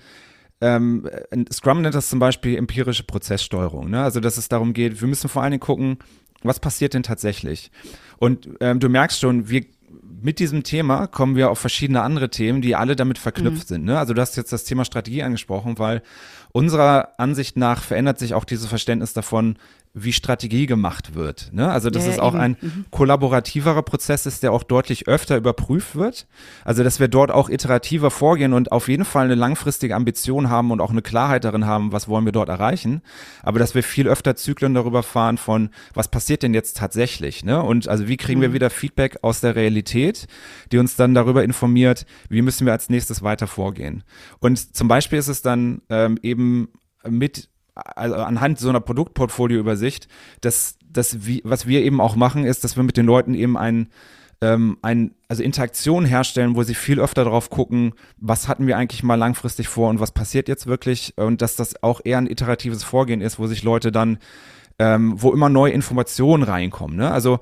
[0.60, 1.08] ähm,
[1.52, 3.90] Scrum nennt das zum Beispiel empirische Prozesssteuerung.
[3.90, 4.02] Ne?
[4.02, 5.98] Also, dass es darum geht, wir müssen vor allen Dingen gucken,
[6.42, 7.70] was passiert denn tatsächlich?
[8.18, 9.64] Und ähm, du merkst schon, wir
[10.22, 13.74] mit diesem Thema kommen wir auf verschiedene andere Themen, die alle damit verknüpft mhm.
[13.74, 13.84] sind.
[13.84, 13.98] Ne?
[13.98, 16.02] Also du hast jetzt das Thema Strategie angesprochen, weil
[16.52, 19.56] unserer Ansicht nach verändert sich auch dieses Verständnis davon,
[19.92, 21.50] wie Strategie gemacht wird.
[21.52, 21.68] Ne?
[21.68, 22.40] Also dass ja, es auch eben.
[22.40, 22.84] ein mhm.
[22.90, 26.28] kollaborativerer Prozess ist, der auch deutlich öfter überprüft wird.
[26.64, 30.70] Also dass wir dort auch iterativer vorgehen und auf jeden Fall eine langfristige Ambition haben
[30.70, 33.02] und auch eine Klarheit darin haben, was wollen wir dort erreichen.
[33.42, 37.44] Aber dass wir viel öfter Zyklen darüber fahren von, was passiert denn jetzt tatsächlich?
[37.44, 37.60] Ne?
[37.60, 38.44] Und also wie kriegen mhm.
[38.44, 40.28] wir wieder Feedback aus der Realität,
[40.70, 44.04] die uns dann darüber informiert, wie müssen wir als nächstes weiter vorgehen.
[44.38, 46.68] Und zum Beispiel ist es dann ähm, eben
[47.08, 47.48] mit
[47.96, 50.08] also anhand so einer Produktportfolioübersicht,
[50.40, 53.88] dass das, was wir eben auch machen, ist, dass wir mit den Leuten eben ein,
[54.40, 59.02] ähm, ein, also Interaktion herstellen, wo sie viel öfter drauf gucken, was hatten wir eigentlich
[59.02, 62.82] mal langfristig vor und was passiert jetzt wirklich und dass das auch eher ein iteratives
[62.82, 64.18] Vorgehen ist, wo sich Leute dann,
[64.78, 66.96] ähm, wo immer neue Informationen reinkommen.
[66.96, 67.10] Ne?
[67.10, 67.38] Also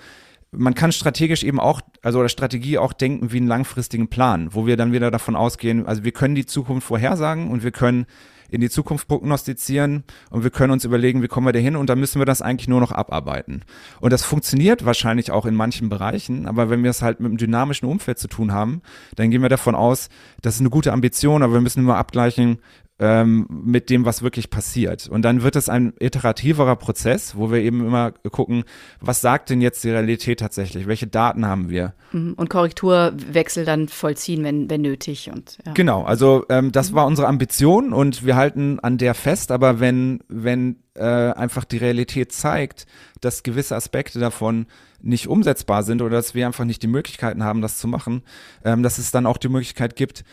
[0.51, 4.67] man kann strategisch eben auch, also oder Strategie auch denken wie einen langfristigen Plan, wo
[4.67, 8.07] wir dann wieder davon ausgehen, also wir können die Zukunft vorhersagen und wir können
[8.51, 11.89] in die Zukunft prognostizieren und wir können uns überlegen, wie kommen wir da hin und
[11.89, 13.63] dann müssen wir das eigentlich nur noch abarbeiten.
[14.01, 17.39] Und das funktioniert wahrscheinlich auch in manchen Bereichen, aber wenn wir es halt mit einem
[17.39, 18.83] dynamischen Umfeld zu tun haben,
[19.17, 20.09] dann gehen wir davon aus,
[20.43, 22.59] das ist eine gute Ambition, aber wir müssen immer abgleichen,
[23.01, 25.09] ähm, mit dem, was wirklich passiert.
[25.09, 28.65] Und dann wird es ein iterativerer Prozess, wo wir eben immer gucken,
[29.01, 30.87] was sagt denn jetzt die Realität tatsächlich?
[30.89, 31.95] Welche Daten haben wir?
[32.13, 32.35] Mhm.
[32.35, 35.31] Und Korrekturwechsel dann vollziehen, wenn, wenn nötig.
[35.33, 35.73] Und, ja.
[35.75, 36.97] Genau, also ähm, das mhm.
[36.97, 41.79] war unsere Ambition und wir halten an der fest, aber wenn, wenn äh, einfach die
[41.79, 42.87] Realität zeigt,
[43.21, 44.67] dass gewisse Aspekte davon
[45.01, 48.23] nicht umsetzbar sind oder dass wir einfach nicht die Möglichkeiten haben, das zu machen,
[48.65, 50.25] ähm, dass es dann auch die Möglichkeit gibt,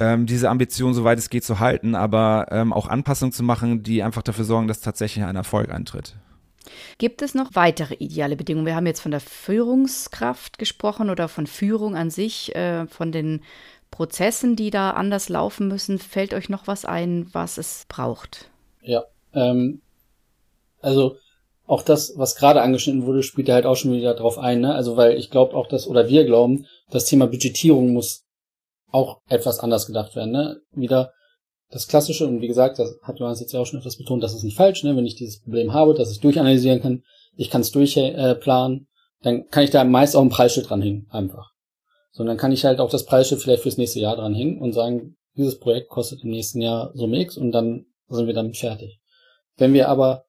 [0.00, 4.02] ähm, diese Ambition, soweit es geht, zu halten, aber ähm, auch Anpassungen zu machen, die
[4.02, 6.16] einfach dafür sorgen, dass tatsächlich ein Erfolg eintritt.
[6.98, 8.66] Gibt es noch weitere ideale Bedingungen?
[8.66, 13.42] Wir haben jetzt von der Führungskraft gesprochen oder von Führung an sich, äh, von den
[13.90, 15.98] Prozessen, die da anders laufen müssen.
[15.98, 18.50] Fällt euch noch was ein, was es braucht?
[18.82, 19.82] Ja, ähm,
[20.80, 21.16] also
[21.66, 24.60] auch das, was gerade angeschnitten wurde, spielt ja halt auch schon wieder drauf ein.
[24.60, 24.74] Ne?
[24.74, 28.24] Also weil ich glaube auch, dass, oder wir glauben, das Thema Budgetierung muss
[28.92, 30.32] auch etwas anders gedacht werden.
[30.32, 30.60] Ne?
[30.72, 31.12] Wieder
[31.70, 34.34] das Klassische, und wie gesagt, das hat Johannes jetzt ja auch schon etwas betont, das
[34.34, 34.96] ist nicht falsch, ne?
[34.96, 37.02] wenn ich dieses Problem habe, dass ich durchanalysieren kann,
[37.36, 38.84] ich kann es durchplanen, äh,
[39.22, 41.52] dann kann ich da meist auch ein Preisschild dranhängen, einfach.
[42.10, 45.58] Sondern kann ich halt auch das Preisschild vielleicht fürs nächste Jahr dranhängen und sagen, dieses
[45.60, 48.98] Projekt kostet im nächsten Jahr so X und dann sind wir damit fertig.
[49.56, 50.24] Wenn wir aber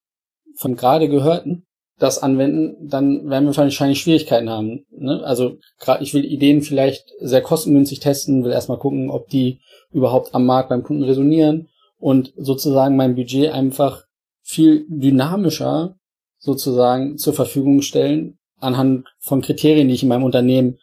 [0.58, 1.66] von gerade gehörten
[2.02, 4.86] das anwenden, dann werden wir wahrscheinlich Schwierigkeiten haben.
[4.90, 5.22] Ne?
[5.24, 9.60] Also gerade ich will Ideen vielleicht sehr kostengünstig testen, will erstmal gucken, ob die
[9.92, 11.68] überhaupt am Markt beim Kunden resonieren
[12.00, 14.06] und sozusagen mein Budget einfach
[14.42, 15.96] viel dynamischer
[16.40, 20.80] sozusagen zur Verfügung stellen anhand von Kriterien, die ich in meinem Unternehmen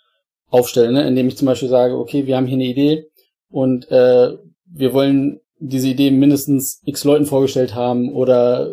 [0.50, 1.08] aufstelle, ne?
[1.08, 3.06] indem ich zum Beispiel sage, okay, wir haben hier eine Idee
[3.50, 8.70] und äh, wir wollen diese Idee mindestens x Leuten vorgestellt haben oder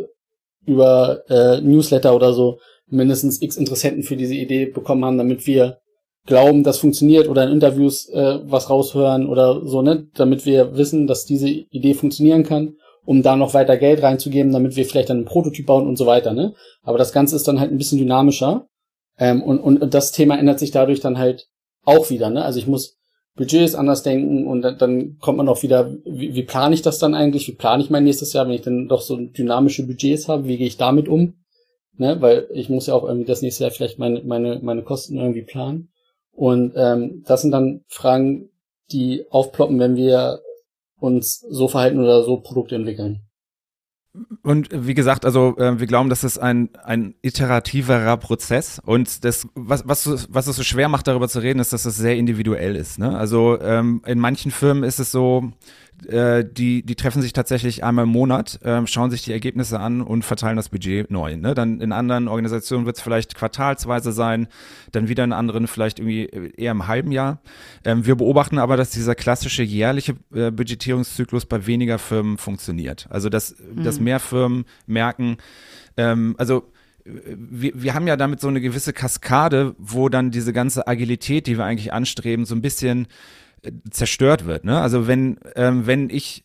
[0.65, 5.79] über äh, Newsletter oder so mindestens x Interessenten für diese Idee bekommen haben, damit wir
[6.25, 11.07] glauben, das funktioniert oder in Interviews äh, was raushören oder so, ne, damit wir wissen,
[11.07, 12.75] dass diese Idee funktionieren kann,
[13.05, 16.05] um da noch weiter Geld reinzugeben, damit wir vielleicht dann einen Prototyp bauen und so
[16.05, 16.53] weiter, ne.
[16.83, 18.67] Aber das Ganze ist dann halt ein bisschen dynamischer
[19.19, 21.47] ähm, und, und, und das Thema ändert sich dadurch dann halt
[21.83, 22.43] auch wieder, ne.
[22.43, 22.97] Also ich muss
[23.35, 26.99] Budgets anders denken und dann, dann kommt man auch wieder, wie, wie plane ich das
[26.99, 27.47] dann eigentlich?
[27.47, 30.47] Wie plane ich mein nächstes Jahr, wenn ich dann doch so dynamische Budgets habe?
[30.47, 31.35] Wie gehe ich damit um?
[31.97, 32.21] Ne?
[32.21, 35.43] Weil ich muss ja auch irgendwie das nächste Jahr vielleicht meine, meine, meine Kosten irgendwie
[35.43, 35.89] planen.
[36.31, 38.49] Und ähm, das sind dann Fragen,
[38.91, 40.41] die aufploppen, wenn wir
[40.99, 43.21] uns so verhalten oder so Produkte entwickeln.
[44.43, 49.47] Und wie gesagt, also äh, wir glauben, das ist ein, ein iterativerer Prozess und das,
[49.55, 52.75] was, was, was es so schwer macht, darüber zu reden, ist, dass es sehr individuell
[52.75, 52.99] ist.
[52.99, 53.17] Ne?
[53.17, 55.51] Also ähm, in manchen Firmen ist es so,
[56.07, 60.01] äh, die, die treffen sich tatsächlich einmal im Monat, äh, schauen sich die Ergebnisse an
[60.01, 61.37] und verteilen das Budget neu.
[61.37, 61.55] Ne?
[61.55, 64.47] Dann in anderen Organisationen wird es vielleicht quartalsweise sein,
[64.91, 66.25] dann wieder in anderen vielleicht irgendwie
[66.57, 67.39] eher im halben Jahr.
[67.83, 73.07] Ähm, wir beobachten aber, dass dieser klassische jährliche äh, Budgetierungszyklus bei weniger Firmen funktioniert.
[73.09, 73.83] Also dass, mhm.
[73.83, 75.37] dass mehr Firmen merken,
[75.97, 76.71] ähm, also
[77.05, 81.57] wir, wir haben ja damit so eine gewisse Kaskade, wo dann diese ganze Agilität, die
[81.57, 83.07] wir eigentlich anstreben, so ein bisschen äh,
[83.89, 84.65] zerstört wird.
[84.65, 84.79] Ne?
[84.79, 86.43] Also wenn, ähm, wenn ich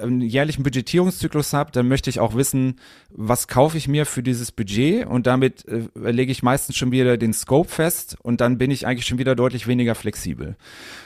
[0.00, 2.76] einen jährlichen Budgetierungszyklus habe, dann möchte ich auch wissen,
[3.10, 7.16] was kaufe ich mir für dieses Budget und damit äh, lege ich meistens schon wieder
[7.16, 10.56] den Scope fest und dann bin ich eigentlich schon wieder deutlich weniger flexibel.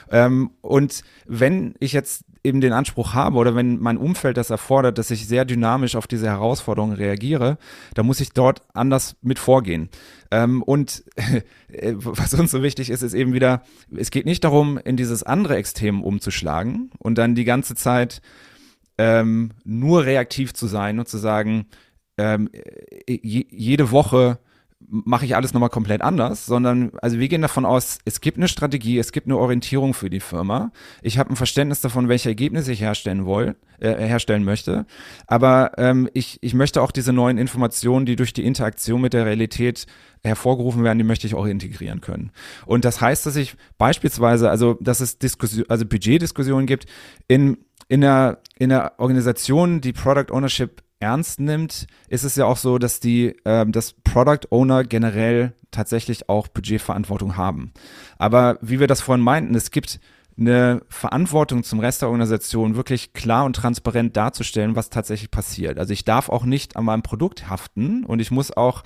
[0.09, 4.97] Ähm, und wenn ich jetzt eben den Anspruch habe oder wenn mein Umfeld das erfordert,
[4.97, 7.57] dass ich sehr dynamisch auf diese Herausforderungen reagiere,
[7.95, 9.89] dann muss ich dort anders mit vorgehen.
[10.31, 11.03] Ähm, und
[11.67, 13.63] äh, was uns so wichtig ist, ist eben wieder,
[13.95, 18.21] es geht nicht darum, in dieses andere Extrem umzuschlagen und dann die ganze Zeit
[18.97, 21.65] ähm, nur reaktiv zu sein und zu sagen,
[22.17, 24.39] ähm, äh, jede Woche
[24.89, 28.47] mache ich alles nochmal komplett anders, sondern also wir gehen davon aus, es gibt eine
[28.47, 30.71] Strategie, es gibt eine Orientierung für die Firma.
[31.01, 34.85] Ich habe ein Verständnis davon, welche Ergebnisse ich herstellen will, äh, herstellen möchte.
[35.27, 39.25] Aber ähm, ich, ich möchte auch diese neuen Informationen, die durch die Interaktion mit der
[39.25, 39.85] Realität
[40.23, 42.31] hervorgerufen werden, die möchte ich auch integrieren können.
[42.65, 46.85] Und das heißt, dass ich beispielsweise, also dass es Diskussion, also Budgetdiskussionen gibt
[47.27, 52.57] in in der, in der Organisation, die Product Ownership ernst nimmt, ist es ja auch
[52.57, 57.73] so, dass die, äh, dass Product Owner generell tatsächlich auch Budgetverantwortung haben.
[58.17, 59.99] Aber wie wir das vorhin meinten, es gibt
[60.37, 65.77] eine Verantwortung zum Rest der Organisation wirklich klar und transparent darzustellen, was tatsächlich passiert.
[65.77, 68.83] Also ich darf auch nicht an meinem Produkt haften und ich muss auch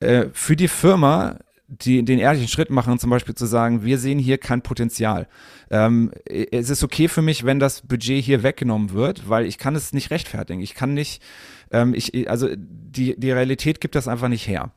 [0.00, 1.38] äh, für die Firma
[1.80, 5.26] die, den ehrlichen Schritt machen, zum Beispiel zu sagen, wir sehen hier kein Potenzial.
[5.70, 9.74] Ähm, es ist okay für mich, wenn das Budget hier weggenommen wird, weil ich kann
[9.74, 10.60] es nicht rechtfertigen.
[10.60, 11.22] Ich kann nicht,
[11.70, 14.72] ähm, ich, also die, die Realität gibt das einfach nicht her.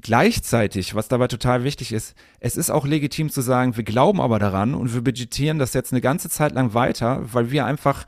[0.00, 4.38] Gleichzeitig, was dabei total wichtig ist, es ist auch legitim zu sagen, wir glauben aber
[4.38, 8.06] daran und wir budgetieren das jetzt eine ganze Zeit lang weiter, weil wir einfach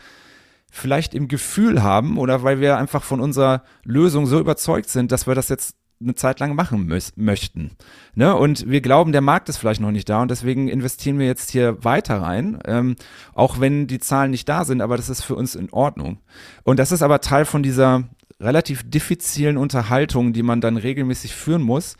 [0.70, 5.26] vielleicht im Gefühl haben oder weil wir einfach von unserer Lösung so überzeugt sind, dass
[5.26, 7.72] wir das jetzt eine Zeit lang machen möchten.
[8.14, 8.34] Ne?
[8.34, 11.50] Und wir glauben, der Markt ist vielleicht noch nicht da und deswegen investieren wir jetzt
[11.50, 12.96] hier weiter rein, ähm,
[13.34, 16.18] auch wenn die Zahlen nicht da sind, aber das ist für uns in Ordnung.
[16.62, 18.04] Und das ist aber Teil von dieser
[18.40, 21.96] relativ diffizilen Unterhaltung, die man dann regelmäßig führen muss,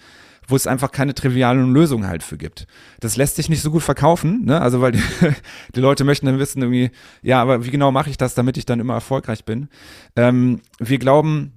[0.47, 2.67] wo es einfach keine trivialen Lösungen halt für gibt.
[3.01, 4.61] Das lässt sich nicht so gut verkaufen, ne?
[4.61, 5.03] Also weil die,
[5.75, 6.91] die Leute möchten dann wissen irgendwie,
[7.23, 9.69] ja, aber wie genau mache ich das, damit ich dann immer erfolgreich bin?
[10.17, 11.53] Ähm, wir glauben,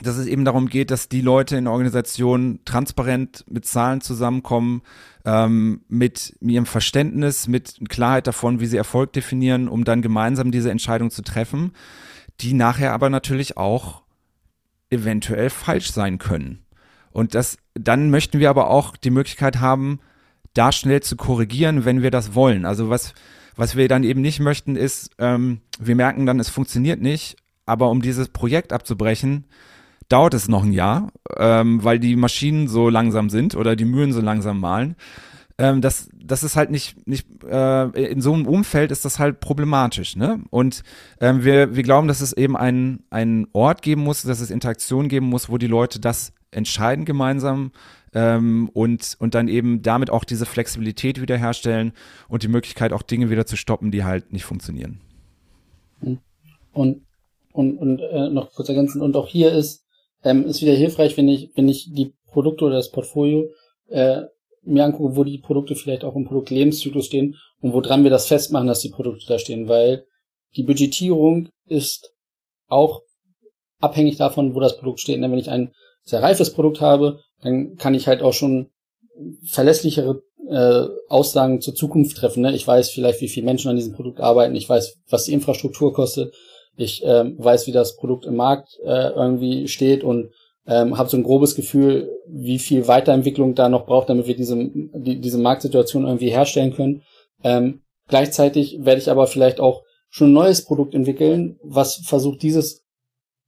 [0.00, 4.82] dass es eben darum geht, dass die Leute in Organisationen transparent mit Zahlen zusammenkommen,
[5.24, 10.70] ähm, mit ihrem Verständnis, mit Klarheit davon, wie sie Erfolg definieren, um dann gemeinsam diese
[10.70, 11.72] Entscheidung zu treffen,
[12.40, 14.02] die nachher aber natürlich auch
[14.90, 16.64] eventuell falsch sein können.
[17.10, 20.00] Und das, dann möchten wir aber auch die Möglichkeit haben,
[20.54, 22.64] da schnell zu korrigieren, wenn wir das wollen.
[22.64, 23.14] Also was,
[23.56, 27.90] was wir dann eben nicht möchten, ist, ähm, wir merken dann, es funktioniert nicht, aber
[27.90, 29.44] um dieses Projekt abzubrechen,
[30.12, 34.12] dauert es noch ein Jahr, ähm, weil die Maschinen so langsam sind oder die Mühlen
[34.12, 34.96] so langsam malen.
[35.58, 39.40] Ähm, das, das ist halt nicht, nicht äh, in so einem Umfeld ist das halt
[39.40, 40.40] problematisch, ne?
[40.50, 40.82] Und
[41.20, 45.08] ähm, wir, wir glauben, dass es eben einen, einen Ort geben muss, dass es Interaktion
[45.08, 47.72] geben muss, wo die Leute das entscheiden gemeinsam
[48.14, 51.92] ähm, und, und dann eben damit auch diese Flexibilität wiederherstellen
[52.28, 55.00] und die Möglichkeit auch Dinge wieder zu stoppen, die halt nicht funktionieren.
[56.72, 57.02] Und,
[57.52, 59.81] und, und äh, noch kurz ergänzen, und auch hier ist
[60.24, 63.48] ähm, ist wieder hilfreich, wenn ich, wenn ich die Produkte oder das Portfolio
[63.88, 64.22] äh,
[64.62, 68.68] mir angucke, wo die Produkte vielleicht auch im Produktlebenszyklus stehen und woran wir das festmachen,
[68.68, 70.04] dass die Produkte da stehen, weil
[70.56, 72.12] die Budgetierung ist
[72.68, 73.02] auch
[73.80, 75.16] abhängig davon, wo das Produkt steht.
[75.16, 75.72] Und wenn ich ein
[76.04, 78.70] sehr reifes Produkt habe, dann kann ich halt auch schon
[79.44, 82.42] verlässlichere äh, Aussagen zur Zukunft treffen.
[82.42, 82.54] Ne?
[82.54, 84.54] Ich weiß vielleicht, wie viele Menschen an diesem Produkt arbeiten.
[84.54, 86.34] Ich weiß, was die Infrastruktur kostet.
[86.76, 90.30] Ich ähm, weiß, wie das Produkt im Markt äh, irgendwie steht und
[90.66, 94.56] ähm, habe so ein grobes Gefühl, wie viel Weiterentwicklung da noch braucht, damit wir diese,
[94.56, 97.02] die, diese Marktsituation irgendwie herstellen können.
[97.42, 102.84] Ähm, gleichzeitig werde ich aber vielleicht auch schon ein neues Produkt entwickeln, was versucht, dieses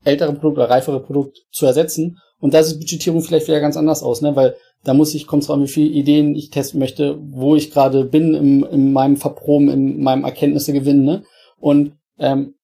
[0.04, 2.18] ältere Produkt oder reifere Produkt zu ersetzen.
[2.40, 4.36] Und da sieht Budgetierung vielleicht wieder ganz anders aus, ne?
[4.36, 8.04] weil da muss ich, kommt zwar wie viele Ideen ich testen möchte, wo ich gerade
[8.04, 11.04] bin im, in meinem Verproben, in meinem Erkenntnisse gewinnen.
[11.04, 11.24] Ne?
[11.58, 12.54] Und ähm,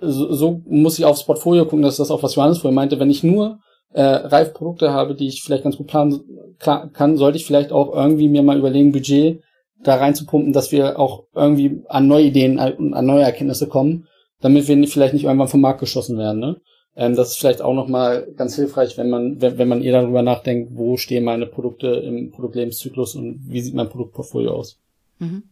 [0.00, 3.10] so, so muss ich aufs Portfolio gucken, dass das auch, was Johannes vorhin meinte, wenn
[3.10, 3.58] ich nur
[3.92, 6.20] äh, reife Produkte habe, die ich vielleicht ganz gut planen
[6.58, 9.42] kann, sollte ich vielleicht auch irgendwie mir mal überlegen, Budget
[9.82, 14.06] da reinzupumpen, dass wir auch irgendwie an neue Ideen und an neue Erkenntnisse kommen,
[14.40, 16.38] damit wir vielleicht nicht irgendwann vom Markt geschossen werden.
[16.38, 16.60] Ne?
[16.96, 20.22] Ähm, das ist vielleicht auch nochmal ganz hilfreich, wenn man, wenn, wenn man eher darüber
[20.22, 24.78] nachdenkt, wo stehen meine Produkte im Produktlebenszyklus und wie sieht mein Produktportfolio aus.
[25.18, 25.44] Mhm.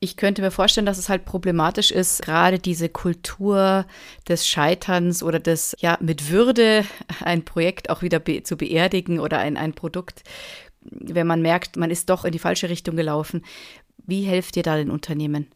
[0.00, 3.86] Ich könnte mir vorstellen, dass es halt problematisch ist, gerade diese Kultur
[4.28, 6.84] des Scheiterns oder des, ja, mit Würde
[7.20, 10.22] ein Projekt auch wieder be zu beerdigen oder ein, ein Produkt,
[10.82, 13.44] wenn man merkt, man ist doch in die falsche Richtung gelaufen.
[14.06, 15.48] Wie helft ihr da den Unternehmen?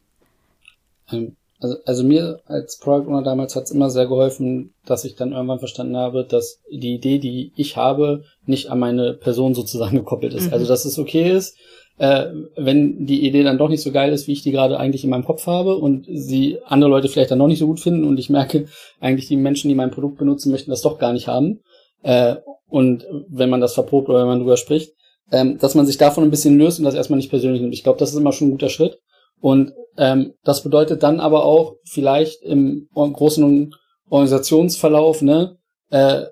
[1.11, 5.15] Ähm, also, also mir als Product Owner damals hat es immer sehr geholfen, dass ich
[5.15, 9.95] dann irgendwann verstanden habe, dass die Idee, die ich habe, nicht an meine Person sozusagen
[9.97, 10.47] gekoppelt ist.
[10.47, 10.53] Mhm.
[10.53, 11.57] Also dass es okay ist,
[11.97, 12.25] äh,
[12.55, 15.09] wenn die Idee dann doch nicht so geil ist, wie ich die gerade eigentlich in
[15.09, 18.17] meinem Kopf habe und sie andere Leute vielleicht dann noch nicht so gut finden und
[18.19, 18.65] ich merke,
[18.99, 21.59] eigentlich die Menschen, die mein Produkt benutzen, möchten das doch gar nicht haben.
[22.01, 22.35] Äh,
[22.67, 24.93] und wenn man das verprobt oder wenn man drüber spricht,
[25.31, 27.73] ähm, dass man sich davon ein bisschen löst und das erstmal nicht persönlich nimmt.
[27.73, 28.99] Ich glaube, das ist immer schon ein guter Schritt.
[29.39, 33.75] Und ähm, das bedeutet dann aber auch vielleicht im großen
[34.09, 35.57] Organisationsverlauf, ne,
[35.89, 36.23] äh,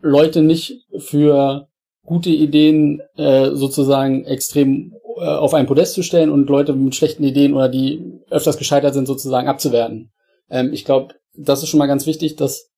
[0.00, 1.68] Leute nicht für
[2.10, 7.22] gute Ideen äh, sozusagen extrem äh, auf ein Podest zu stellen und Leute mit schlechten
[7.22, 10.10] Ideen oder die öfters gescheitert sind sozusagen abzuwerten.
[10.50, 12.68] Ähm, ich glaube, das ist schon mal ganz wichtig, dass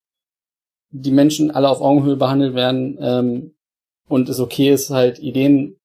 [0.90, 3.54] die Menschen alle auf Augenhöhe behandelt werden ähm,
[4.06, 5.76] und es okay ist, halt Ideen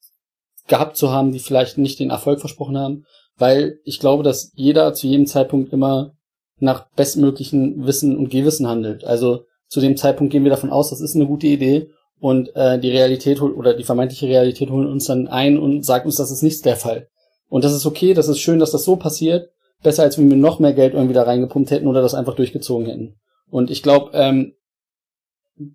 [0.68, 3.06] gehabt zu haben, die vielleicht nicht den Erfolg versprochen haben,
[3.38, 6.12] weil ich glaube, dass jeder zu jedem Zeitpunkt immer
[6.60, 9.06] nach bestmöglichen Wissen und Gewissen handelt.
[9.06, 12.80] Also zu dem Zeitpunkt gehen wir davon aus, das ist eine gute Idee und äh,
[12.80, 16.32] die Realität holt oder die vermeintliche Realität holt uns dann ein und sagt uns, das
[16.32, 17.08] ist nicht der Fall.
[17.48, 19.50] Und das ist okay, das ist schön, dass das so passiert.
[19.84, 22.88] Besser als wenn wir noch mehr Geld irgendwie da reingepumpt hätten oder das einfach durchgezogen
[22.88, 23.16] hätten.
[23.50, 24.54] Und ich glaube, ähm,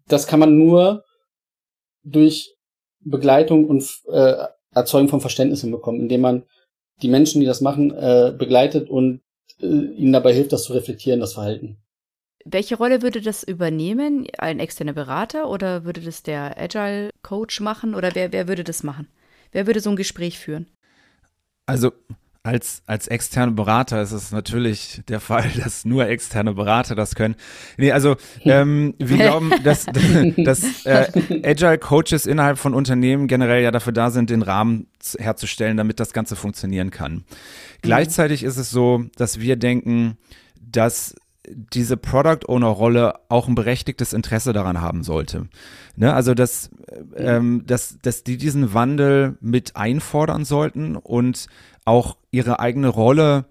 [0.07, 1.05] das kann man nur
[2.05, 2.57] durch
[3.01, 4.35] Begleitung und äh,
[4.75, 6.45] Erzeugung von Verständnis hinbekommen, indem man
[7.01, 9.23] die Menschen, die das machen, äh, begleitet und
[9.61, 11.79] äh, ihnen dabei hilft, das zu reflektieren, das Verhalten.
[12.45, 14.27] Welche Rolle würde das übernehmen?
[14.39, 18.83] Ein externer Berater oder würde das der Agile Coach machen oder wer, wer würde das
[18.83, 19.09] machen?
[19.53, 20.67] Wer würde so ein Gespräch führen?
[21.67, 21.93] Also
[22.45, 27.37] als, als externe Berater ist es natürlich der Fall, dass nur externe Berater das können.
[27.77, 29.87] Nee, also ähm, wir glauben, dass,
[30.37, 31.07] dass äh,
[31.45, 36.13] Agile Coaches innerhalb von Unternehmen generell ja dafür da sind, den Rahmen herzustellen, damit das
[36.13, 37.13] Ganze funktionieren kann.
[37.13, 37.25] Mhm.
[37.83, 40.19] Gleichzeitig ist es so, dass wir denken,
[40.61, 41.15] dass
[41.49, 45.49] diese Product Owner Rolle auch ein berechtigtes Interesse daran haben sollte.
[45.97, 46.15] Ne?
[46.15, 46.71] Also dass,
[47.17, 51.47] ähm, dass, dass die diesen Wandel mit einfordern sollten und
[51.85, 53.47] auch ihre eigene Rolle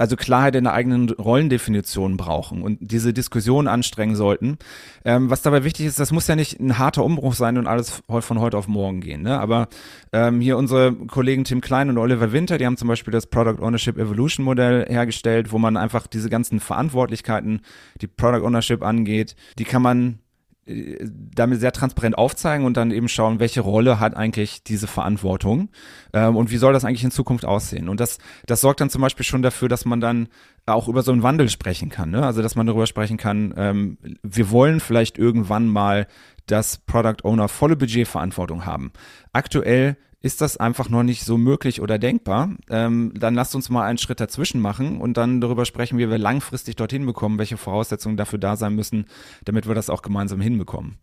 [0.00, 4.56] also Klarheit in der eigenen Rollendefinition brauchen und diese Diskussion anstrengen sollten.
[5.04, 8.02] Ähm, was dabei wichtig ist, das muss ja nicht ein harter Umbruch sein und alles
[8.08, 9.20] von heute auf morgen gehen.
[9.22, 9.38] Ne?
[9.38, 9.68] Aber
[10.12, 13.62] ähm, hier unsere Kollegen Tim Klein und Oliver Winter, die haben zum Beispiel das Product
[13.62, 17.60] Ownership Evolution Modell hergestellt, wo man einfach diese ganzen Verantwortlichkeiten,
[18.00, 20.18] die Product Ownership angeht, die kann man
[20.66, 25.70] damit sehr transparent aufzeigen und dann eben schauen, welche Rolle hat eigentlich diese Verantwortung
[26.12, 27.88] ähm, und wie soll das eigentlich in Zukunft aussehen.
[27.88, 30.28] Und das, das sorgt dann zum Beispiel schon dafür, dass man dann
[30.66, 32.10] auch über so einen Wandel sprechen kann.
[32.10, 32.24] Ne?
[32.24, 36.06] Also dass man darüber sprechen kann, ähm, wir wollen vielleicht irgendwann mal,
[36.46, 38.92] dass Product Owner volle Budgetverantwortung haben.
[39.32, 43.86] Aktuell ist das einfach noch nicht so möglich oder denkbar, ähm, dann lasst uns mal
[43.86, 48.16] einen Schritt dazwischen machen und dann darüber sprechen, wie wir langfristig dorthin bekommen, welche Voraussetzungen
[48.16, 49.06] dafür da sein müssen,
[49.44, 50.98] damit wir das auch gemeinsam hinbekommen.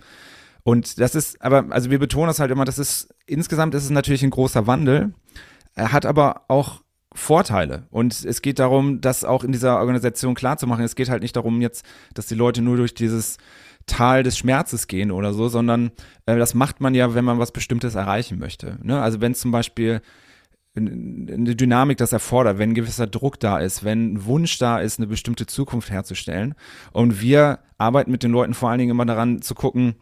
[0.64, 3.90] Und das ist, aber, also wir betonen das halt immer, das ist, insgesamt ist es
[3.90, 5.14] natürlich ein großer Wandel,
[5.74, 6.82] er hat aber auch
[7.14, 7.88] Vorteile.
[7.90, 10.86] Und es geht darum, das auch in dieser Organisation klarzumachen.
[10.86, 13.38] Es geht halt nicht darum jetzt, dass die Leute nur durch dieses
[13.88, 15.92] Tal des Schmerzes gehen oder so, sondern
[16.26, 18.78] äh, das macht man ja, wenn man was Bestimmtes erreichen möchte.
[18.84, 19.02] Ne?
[19.02, 20.02] Also wenn zum Beispiel
[20.76, 25.00] eine Dynamik das erfordert, wenn ein gewisser Druck da ist, wenn ein Wunsch da ist,
[25.00, 26.54] eine bestimmte Zukunft herzustellen.
[26.92, 29.96] Und wir arbeiten mit den Leuten vor allen Dingen immer daran zu gucken,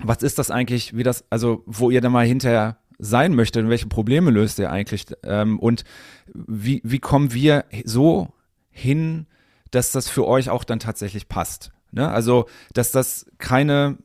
[0.00, 3.70] was ist das eigentlich, wie das, also wo ihr dann mal hinterher sein möchtet und
[3.70, 5.84] welche Probleme löst ihr eigentlich ähm, und
[6.34, 8.28] wie, wie kommen wir so
[8.70, 9.26] hin,
[9.70, 11.72] dass das für euch auch dann tatsächlich passt.
[11.90, 12.08] Ne?
[12.08, 13.98] Also, dass das keine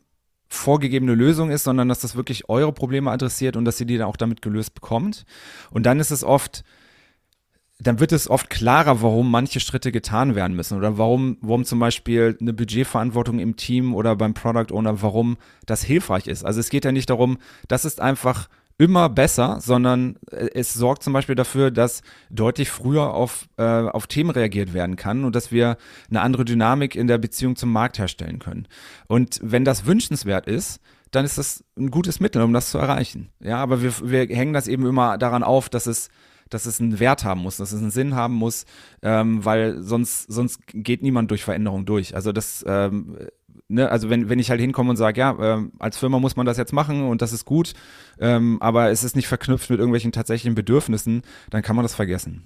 [0.47, 4.07] vorgegebene Lösung ist, sondern dass das wirklich eure Probleme adressiert und dass ihr die dann
[4.07, 5.25] auch damit gelöst bekommt.
[5.71, 6.63] Und dann ist es oft,
[7.79, 11.79] dann wird es oft klarer, warum manche Schritte getan werden müssen oder warum, warum zum
[11.79, 16.45] Beispiel eine Budgetverantwortung im Team oder beim Product Owner, warum das hilfreich ist.
[16.45, 21.03] Also es geht ja nicht darum, das ist einfach immer besser, sondern äh, es sorgt
[21.03, 25.51] zum Beispiel dafür, dass deutlich früher auf, äh, auf Themen reagiert werden kann und dass
[25.51, 25.77] wir
[26.09, 28.67] eine andere Dynamik in der Beziehung zum Markt herstellen können.
[29.07, 30.79] Und wenn das wünschenswert ist,
[31.11, 33.29] dann ist das ein gutes Mittel, um das zu erreichen.
[33.39, 36.09] Ja, aber wir, wir hängen das eben immer daran auf, dass es
[36.49, 38.65] dass es einen Wert haben muss, dass es einen Sinn haben muss,
[39.01, 42.15] ähm, weil sonst, sonst geht niemand durch Veränderung durch.
[42.15, 43.17] Also das, ähm,
[43.73, 46.45] ne, also wenn, wenn ich halt hinkomme und sage, ja, ähm, als Firma muss man
[46.45, 47.73] das jetzt machen und das ist gut,
[48.19, 52.43] ähm, aber es ist nicht verknüpft mit irgendwelchen tatsächlichen Bedürfnissen, dann kann man das vergessen.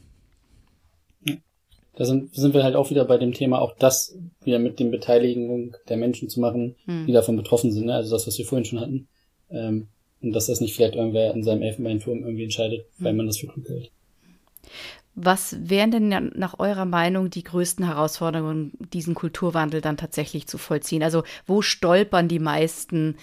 [1.97, 4.91] Da sind, sind wir halt auch wieder bei dem Thema, auch das wieder mit dem
[4.91, 7.07] Beteiligung der Menschen zu machen, hm.
[7.07, 7.87] die davon betroffen sind.
[7.87, 7.95] Ne?
[7.95, 9.07] Also das, was wir vorhin schon hatten.
[9.49, 9.87] Ähm,
[10.21, 13.17] und dass das nicht vielleicht irgendwer in seinem Elfenbeinturm irgendwie entscheidet, weil hm.
[13.17, 13.91] man das für klug hält.
[15.19, 21.01] Was wären denn nach eurer Meinung die größten Herausforderungen, diesen Kulturwandel dann tatsächlich zu vollziehen?
[21.01, 23.15] Also wo stolpern die meisten?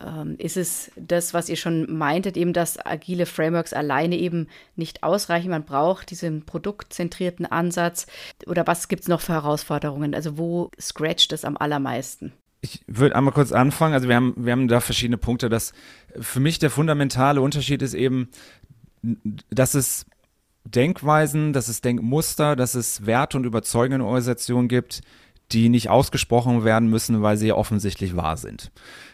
[0.00, 5.02] Ähm, ist es das, was ihr schon meintet, eben, dass agile Frameworks alleine eben nicht
[5.02, 5.50] ausreichen?
[5.50, 8.06] Man braucht diesen produktzentrierten Ansatz.
[8.46, 10.14] Oder was gibt es noch für Herausforderungen?
[10.14, 12.32] Also wo scratcht es am allermeisten?
[12.62, 13.92] Ich würde einmal kurz anfangen.
[13.92, 15.50] Also wir haben, wir haben da verschiedene Punkte.
[15.50, 15.74] Das
[16.18, 18.30] für mich der fundamentale Unterschied ist eben,
[19.50, 20.06] dass es
[20.64, 25.02] Denkweisen, dass es Denkmuster, dass es Werte und Überzeugungen in Organisationen gibt,
[25.52, 28.70] die nicht ausgesprochen werden müssen, weil sie offensichtlich wahr sind.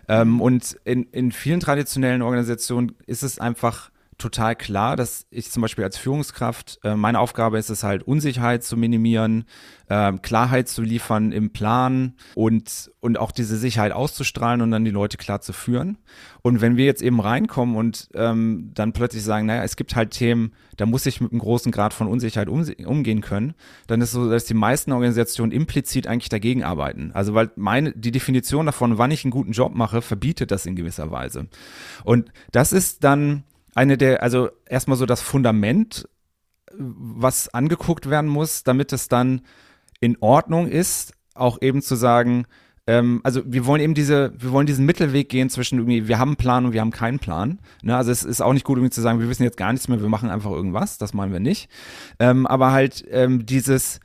[0.08, 5.62] Ähm, und in, in vielen traditionellen Organisationen ist es einfach total klar, dass ich zum
[5.62, 9.44] Beispiel als Führungskraft, äh, meine Aufgabe ist es halt, Unsicherheit zu minimieren,
[9.88, 14.90] äh, Klarheit zu liefern im Plan und, und auch diese Sicherheit auszustrahlen und dann die
[14.90, 15.98] Leute klar zu führen.
[16.42, 20.10] Und wenn wir jetzt eben reinkommen und ähm, dann plötzlich sagen, naja, es gibt halt
[20.10, 23.54] Themen, da muss ich mit einem großen Grad von Unsicherheit um, umgehen können,
[23.86, 27.12] dann ist es so, dass die meisten Organisationen implizit eigentlich dagegen arbeiten.
[27.14, 30.74] Also weil meine, die Definition davon, wann ich einen guten Job mache, verbietet das in
[30.74, 31.46] gewisser Weise.
[32.02, 33.44] Und das ist dann
[33.78, 36.08] eine der, also erstmal so das Fundament,
[36.76, 39.42] was angeguckt werden muss, damit es dann
[40.00, 42.46] in Ordnung ist, auch eben zu sagen,
[42.88, 46.30] ähm, also wir wollen eben diese, wir wollen diesen Mittelweg gehen zwischen irgendwie, wir haben
[46.30, 47.60] einen Plan und wir haben keinen Plan.
[47.82, 47.96] Ne?
[47.96, 50.00] Also es ist auch nicht gut, irgendwie zu sagen, wir wissen jetzt gar nichts mehr,
[50.00, 51.70] wir machen einfach irgendwas, das meinen wir nicht.
[52.18, 54.00] Ähm, aber halt ähm, dieses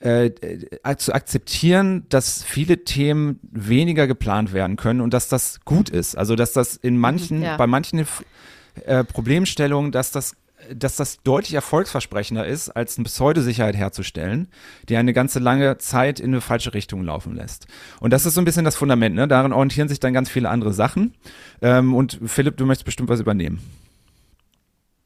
[0.00, 5.90] äh, äh, zu akzeptieren, dass viele Themen weniger geplant werden können und dass das gut
[5.90, 6.16] ist.
[6.16, 7.58] Also dass das in manchen, ja.
[7.58, 8.06] bei manchen
[8.86, 10.36] äh, Problemstellung, dass das
[10.74, 14.48] dass das deutlich erfolgsversprechender ist, als eine Pseudosicherheit herzustellen,
[14.88, 17.66] die eine ganze lange Zeit in eine falsche Richtung laufen lässt.
[18.00, 19.28] Und das ist so ein bisschen das Fundament, ne?
[19.28, 21.14] Darin orientieren sich dann ganz viele andere Sachen.
[21.62, 23.60] Ähm, und Philipp, du möchtest bestimmt was übernehmen.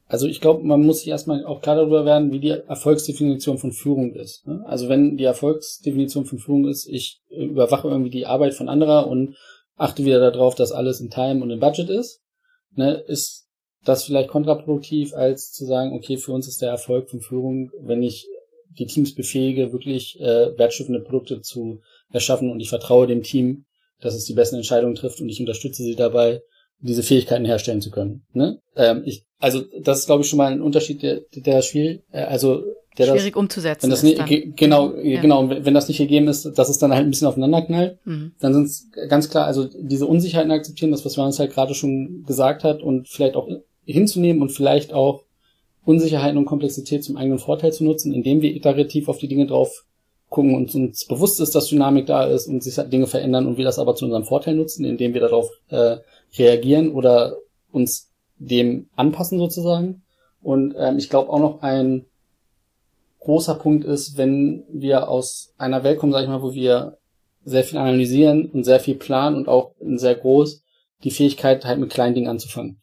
[0.06, 3.72] Also ich glaube, man muss sich erstmal auch klar darüber werden, wie die Erfolgsdefinition von
[3.72, 4.46] Führung ist.
[4.46, 4.62] Ne?
[4.66, 9.36] Also wenn die Erfolgsdefinition von Führung ist, ich überwache irgendwie die Arbeit von anderer und
[9.76, 12.20] achte wieder darauf, dass alles in Time und im Budget ist,
[12.74, 13.41] ne, ist
[13.84, 18.02] das vielleicht kontraproduktiv, als zu sagen, okay, für uns ist der Erfolg von Führung, wenn
[18.02, 18.28] ich
[18.78, 21.80] die Teams befähige, wirklich äh, wertschöpfende Produkte zu
[22.12, 23.64] erschaffen und ich vertraue dem Team,
[24.00, 26.42] dass es die besten Entscheidungen trifft und ich unterstütze sie dabei,
[26.80, 28.24] diese Fähigkeiten herstellen zu können.
[28.32, 28.60] Ne?
[28.76, 32.22] Ähm, ich, also das ist, glaube ich, schon mal ein Unterschied, der, der schwierig, äh,
[32.22, 32.64] also
[32.98, 33.82] der schwierig das, umzusetzen.
[33.84, 35.20] Wenn das nicht, genau, ja.
[35.20, 38.32] genau, wenn das nicht gegeben ist, dass es dann halt ein bisschen aufeinander knallt, mhm.
[38.40, 42.24] dann sind es ganz klar, also diese Unsicherheiten akzeptieren, das was Johannes halt gerade schon
[42.26, 43.48] gesagt hat und vielleicht auch
[43.84, 45.24] hinzunehmen und vielleicht auch
[45.84, 49.84] Unsicherheiten und Komplexität zum eigenen Vorteil zu nutzen, indem wir iterativ auf die Dinge drauf
[50.28, 53.64] gucken und uns bewusst ist, dass Dynamik da ist und sich Dinge verändern und wir
[53.64, 55.98] das aber zu unserem Vorteil nutzen, indem wir darauf äh,
[56.38, 57.36] reagieren oder
[57.70, 60.02] uns dem anpassen sozusagen.
[60.40, 62.06] Und ähm, ich glaube auch noch ein
[63.20, 66.98] großer Punkt ist, wenn wir aus einer Welt kommen, sag ich mal, wo wir
[67.44, 70.62] sehr viel analysieren und sehr viel planen und auch sehr groß
[71.04, 72.80] die Fähigkeit halt mit kleinen Dingen anzufangen.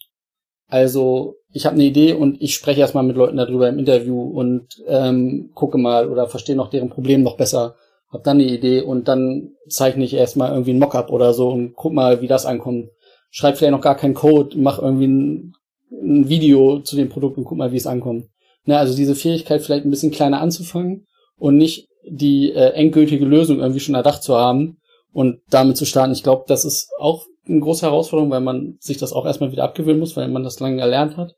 [0.70, 4.68] Also ich habe eine Idee und ich spreche erstmal mit Leuten darüber im Interview und
[4.88, 7.76] ähm, gucke mal oder verstehe noch deren Problem noch besser,
[8.12, 11.76] hab dann eine Idee und dann zeichne ich erstmal irgendwie ein Mockup oder so und
[11.76, 12.90] guck mal, wie das ankommt.
[13.32, 15.54] Schreib vielleicht noch gar keinen Code, mach irgendwie ein,
[15.92, 18.28] ein Video zu dem Produkt und guck mal, wie es ankommt.
[18.66, 21.08] Ne, also diese Fähigkeit vielleicht ein bisschen kleiner anzufangen
[21.38, 24.78] und nicht die äh, endgültige Lösung irgendwie schon erdacht zu haben
[25.14, 26.14] und damit zu starten.
[26.14, 29.64] Ich glaube, das ist auch eine große Herausforderung, weil man sich das auch erstmal wieder
[29.64, 31.36] abgewöhnen muss, weil man das lange erlernt hat.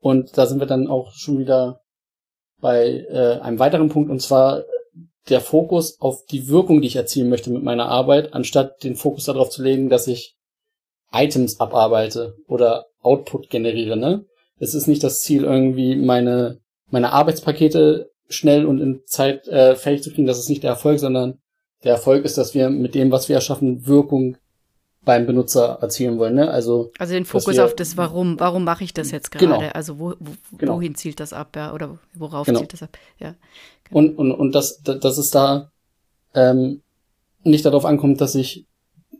[0.00, 1.80] Und da sind wir dann auch schon wieder
[2.60, 4.64] bei äh, einem weiteren Punkt, und zwar
[5.28, 9.24] der Fokus auf die Wirkung, die ich erzielen möchte mit meiner Arbeit, anstatt den Fokus
[9.24, 10.36] darauf zu legen, dass ich
[11.12, 13.96] Items abarbeite oder Output generiere.
[13.96, 14.24] Ne?
[14.58, 16.60] Es ist nicht das Ziel, irgendwie meine,
[16.90, 20.26] meine Arbeitspakete schnell und in Zeit äh, fähig zu kriegen.
[20.26, 21.38] Das ist nicht der Erfolg, sondern
[21.84, 24.36] der Erfolg ist, dass wir mit dem, was wir erschaffen, Wirkung
[25.02, 26.34] beim Benutzer erzielen wollen.
[26.34, 26.50] Ne?
[26.50, 28.38] Also, also den Fokus wir, auf das Warum.
[28.38, 29.52] Warum mache ich das jetzt genau.
[29.52, 29.64] gerade?
[29.66, 29.74] Genau.
[29.74, 30.76] Also wo, wo, genau.
[30.76, 31.56] wohin zielt das ab?
[31.56, 31.72] Ja?
[31.72, 32.58] Oder worauf genau.
[32.58, 32.98] zielt das ab?
[33.18, 33.34] Ja.
[33.84, 33.98] Genau.
[33.98, 35.70] Und, und, und dass, dass es da
[36.34, 36.82] ähm,
[37.42, 38.66] nicht darauf ankommt, dass ich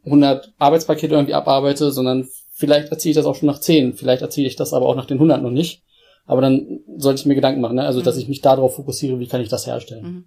[0.04, 4.48] 100 Arbeitspakete irgendwie abarbeite, sondern vielleicht erziele ich das auch schon nach 10, vielleicht erziele
[4.48, 5.82] ich das aber auch nach den 100 noch nicht.
[6.26, 7.86] Aber dann sollte ich mir Gedanken machen, ne?
[7.86, 8.22] also dass mhm.
[8.22, 10.04] ich mich darauf fokussiere, wie kann ich das herstellen.
[10.04, 10.24] Mhm.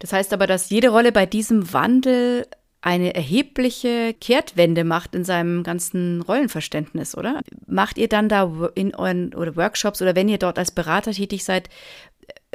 [0.00, 2.46] Das heißt aber, dass jede Rolle bei diesem Wandel
[2.88, 7.42] eine erhebliche Kehrtwende macht in seinem ganzen Rollenverständnis, oder?
[7.66, 11.44] Macht ihr dann da in euren oder Workshops oder wenn ihr dort als Berater tätig
[11.44, 11.68] seid,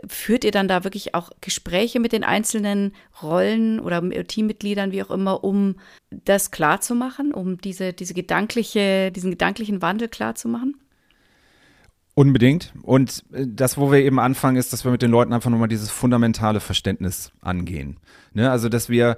[0.07, 5.11] führt ihr dann da wirklich auch Gespräche mit den einzelnen Rollen oder Teammitgliedern, wie auch
[5.11, 5.75] immer, um
[6.09, 10.77] das klarzumachen, um diese, diese gedankliche, diesen gedanklichen Wandel klarzumachen?
[12.15, 12.73] Unbedingt.
[12.81, 15.67] Und äh, das, wo wir eben anfangen, ist, dass wir mit den Leuten einfach nochmal
[15.67, 17.97] dieses fundamentale Verständnis angehen.
[18.33, 18.49] Ne?
[18.49, 19.17] Also, dass wir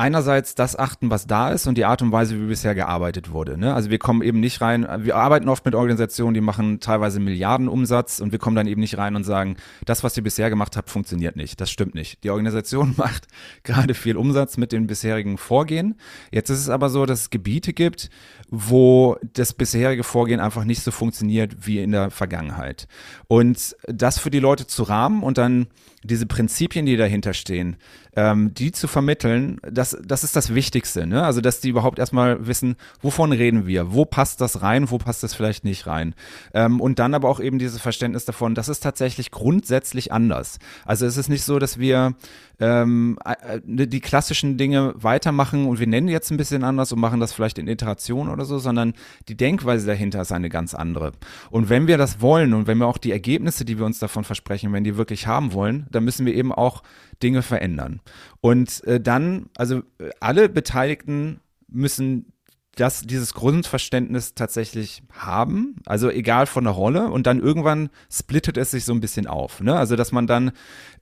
[0.00, 3.58] einerseits das achten, was da ist und die Art und Weise, wie bisher gearbeitet wurde.
[3.58, 3.74] Ne?
[3.74, 7.68] Also wir kommen eben nicht rein, wir arbeiten oft mit Organisationen, die machen teilweise Milliarden
[7.68, 10.78] Umsatz und wir kommen dann eben nicht rein und sagen, das, was ihr bisher gemacht
[10.78, 11.60] habt, funktioniert nicht.
[11.60, 12.24] Das stimmt nicht.
[12.24, 13.26] Die Organisation macht
[13.62, 15.96] gerade viel Umsatz mit den bisherigen Vorgehen.
[16.32, 18.08] Jetzt ist es aber so, dass es Gebiete gibt,
[18.48, 22.88] wo das bisherige Vorgehen einfach nicht so funktioniert wie in der Vergangenheit.
[23.28, 25.66] Und das für die Leute zu rahmen und dann
[26.02, 27.76] diese Prinzipien, die dahinter stehen,
[28.16, 31.06] ähm, die zu vermitteln, das, das ist das Wichtigste.
[31.06, 31.22] Ne?
[31.22, 35.22] Also, dass die überhaupt erstmal wissen, wovon reden wir, wo passt das rein, wo passt
[35.22, 36.14] das vielleicht nicht rein.
[36.54, 40.58] Ähm, und dann aber auch eben dieses Verständnis davon, das ist tatsächlich grundsätzlich anders.
[40.86, 42.14] Also es ist nicht so, dass wir
[42.60, 47.20] ähm, äh, die klassischen Dinge weitermachen und wir nennen jetzt ein bisschen anders und machen
[47.20, 48.94] das vielleicht in Iteration oder so, sondern
[49.28, 51.12] die Denkweise dahinter ist eine ganz andere.
[51.50, 54.24] Und wenn wir das wollen und wenn wir auch die Ergebnisse, die wir uns davon
[54.24, 56.82] versprechen, wenn die wirklich haben wollen, dann müssen wir eben auch
[57.22, 58.00] Dinge verändern.
[58.40, 62.32] Und äh, dann, also äh, alle Beteiligten müssen
[62.76, 68.70] das, dieses Grundverständnis tatsächlich haben, also egal von der Rolle und dann irgendwann splittet es
[68.70, 69.74] sich so ein bisschen auf, ne?
[69.76, 70.52] also dass man dann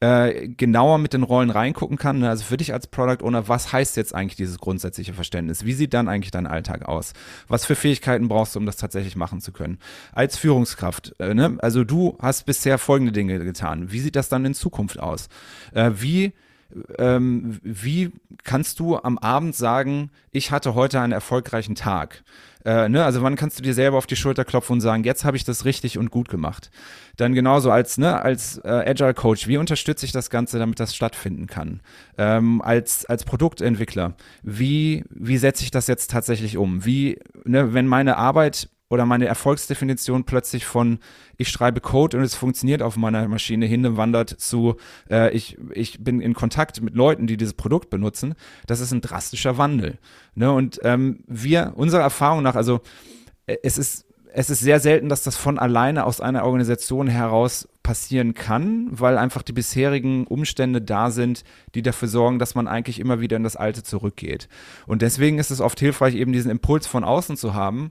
[0.00, 2.30] äh, genauer mit den Rollen reingucken kann, ne?
[2.30, 5.92] also für dich als Product Owner, was heißt jetzt eigentlich dieses grundsätzliche Verständnis, wie sieht
[5.92, 7.12] dann eigentlich dein Alltag aus,
[7.48, 9.78] was für Fähigkeiten brauchst du, um das tatsächlich machen zu können,
[10.12, 11.58] als Führungskraft, äh, ne?
[11.60, 15.28] also du hast bisher folgende Dinge getan, wie sieht das dann in Zukunft aus,
[15.74, 16.32] äh, wie
[16.98, 18.12] ähm, wie
[18.44, 22.22] kannst du am Abend sagen, ich hatte heute einen erfolgreichen Tag?
[22.64, 23.04] Äh, ne?
[23.04, 25.44] Also wann kannst du dir selber auf die Schulter klopfen und sagen, jetzt habe ich
[25.44, 26.70] das richtig und gut gemacht?
[27.16, 30.94] Dann genauso als, ne, als äh, Agile Coach, wie unterstütze ich das Ganze, damit das
[30.94, 31.80] stattfinden kann?
[32.18, 36.84] Ähm, als, als Produktentwickler, wie, wie setze ich das jetzt tatsächlich um?
[36.84, 40.98] Wie, ne, wenn meine Arbeit oder meine Erfolgsdefinition plötzlich von
[41.36, 44.76] ich schreibe Code und es funktioniert auf meiner Maschine hinwandert zu
[45.10, 48.34] äh, ich, ich bin in Kontakt mit Leuten, die dieses Produkt benutzen,
[48.66, 49.98] das ist ein drastischer Wandel.
[50.34, 50.52] Ne?
[50.52, 52.80] Und ähm, wir, unserer Erfahrung nach, also
[53.46, 57.66] äh, es ist es ist sehr selten, dass das von alleine aus einer Organisation heraus
[57.82, 63.00] passieren kann, weil einfach die bisherigen Umstände da sind, die dafür sorgen, dass man eigentlich
[63.00, 64.48] immer wieder in das Alte zurückgeht.
[64.86, 67.90] Und deswegen ist es oft hilfreich, eben diesen Impuls von außen zu haben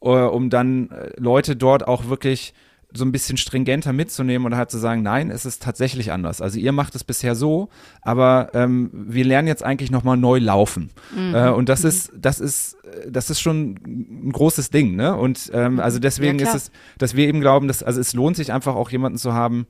[0.00, 2.54] um dann äh, Leute dort auch wirklich
[2.96, 6.40] so ein bisschen stringenter mitzunehmen und halt zu sagen, nein, es ist tatsächlich anders.
[6.40, 7.68] Also ihr macht es bisher so,
[8.00, 10.90] aber ähm, wir lernen jetzt eigentlich nochmal neu laufen.
[11.14, 11.34] Mhm.
[11.34, 11.88] Äh, und das mhm.
[11.88, 12.76] ist, das ist,
[13.08, 15.16] das ist schon ein großes Ding, ne?
[15.16, 15.80] Und ähm, mhm.
[15.80, 18.74] also deswegen ja, ist es, dass wir eben glauben, dass, also es lohnt sich einfach
[18.76, 19.66] auch jemanden zu haben,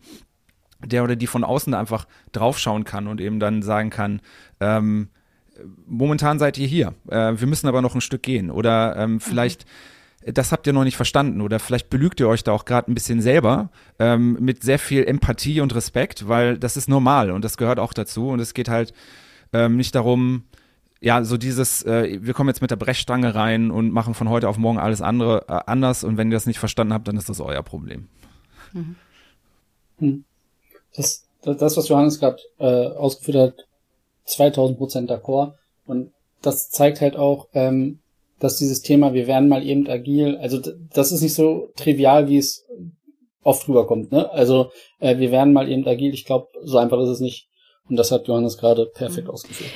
[0.84, 4.20] der oder die von außen einfach draufschauen kann und eben dann sagen kann,
[4.60, 5.08] ähm,
[5.86, 8.50] momentan seid ihr hier, äh, wir müssen aber noch ein Stück gehen.
[8.50, 9.95] Oder ähm, vielleicht mhm
[10.32, 12.94] das habt ihr noch nicht verstanden oder vielleicht belügt ihr euch da auch gerade ein
[12.94, 17.56] bisschen selber ähm, mit sehr viel Empathie und Respekt, weil das ist normal und das
[17.56, 18.92] gehört auch dazu und es geht halt
[19.52, 20.44] ähm, nicht darum,
[21.00, 24.48] ja, so dieses, äh, wir kommen jetzt mit der Brechstange rein und machen von heute
[24.48, 27.28] auf morgen alles andere äh, anders und wenn ihr das nicht verstanden habt, dann ist
[27.28, 28.08] das euer Problem.
[28.72, 28.96] Mhm.
[29.98, 30.24] Hm.
[30.96, 33.66] Das, das, das, was Johannes gerade äh, ausgeführt hat,
[34.24, 35.52] 2000 Prozent d'accord
[35.86, 36.12] und
[36.42, 38.00] das zeigt halt auch, ähm,
[38.38, 40.60] dass dieses Thema, wir werden mal eben agil, also
[40.92, 42.66] das ist nicht so trivial, wie es
[43.42, 44.12] oft rüberkommt.
[44.12, 44.30] Ne?
[44.30, 46.12] Also äh, wir werden mal eben agil.
[46.12, 47.48] Ich glaube, so einfach ist es nicht.
[47.88, 49.32] Und das hat Johannes gerade perfekt mhm.
[49.32, 49.70] ausgeführt.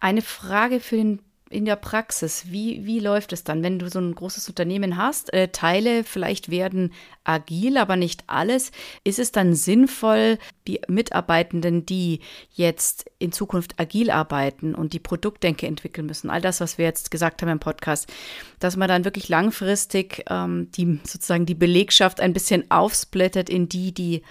[0.00, 1.20] Eine Frage für den
[1.54, 5.32] in der Praxis, wie, wie läuft es dann, wenn du so ein großes Unternehmen hast?
[5.32, 6.92] Äh, Teile vielleicht werden
[7.22, 8.72] agil, aber nicht alles.
[9.04, 15.66] Ist es dann sinnvoll, die Mitarbeitenden, die jetzt in Zukunft agil arbeiten und die Produktdenke
[15.66, 18.12] entwickeln müssen, all das, was wir jetzt gesagt haben im Podcast,
[18.58, 23.94] dass man dann wirklich langfristig ähm, die sozusagen die Belegschaft ein bisschen aufsplittet in die,
[23.94, 24.22] die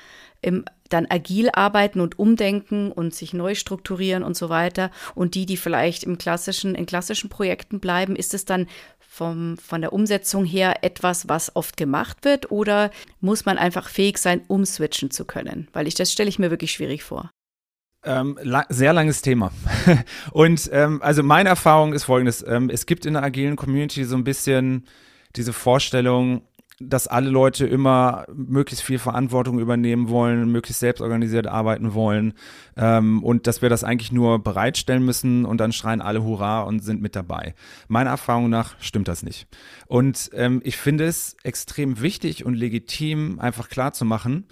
[0.44, 4.92] im dann agil arbeiten und umdenken und sich neu strukturieren und so weiter.
[5.16, 8.68] Und die, die vielleicht im klassischen, in klassischen Projekten bleiben, ist es dann
[9.00, 12.92] vom, von der Umsetzung her etwas, was oft gemacht wird oder
[13.22, 15.68] muss man einfach fähig sein, umswitchen zu können?
[15.74, 17.30] Weil ich das stelle ich mir wirklich schwierig vor.
[18.06, 19.52] Ähm, la sehr langes Thema.
[20.32, 22.46] und ähm, also meine Erfahrung ist folgendes.
[22.48, 24.86] Ähm, es gibt in der agilen Community so ein bisschen
[25.36, 26.42] diese Vorstellung,
[26.90, 32.34] dass alle Leute immer möglichst viel Verantwortung übernehmen wollen, möglichst selbstorganisiert arbeiten wollen
[32.78, 36.84] ähm, und dass wir das eigentlich nur bereitstellen müssen und dann schreien alle Hurra und
[36.84, 37.56] sind mit dabei.
[37.88, 39.48] Meiner Erfahrung nach stimmt das nicht.
[39.88, 44.46] Und ähm, ich finde es extrem wichtig und legitim, einfach klar zu machen,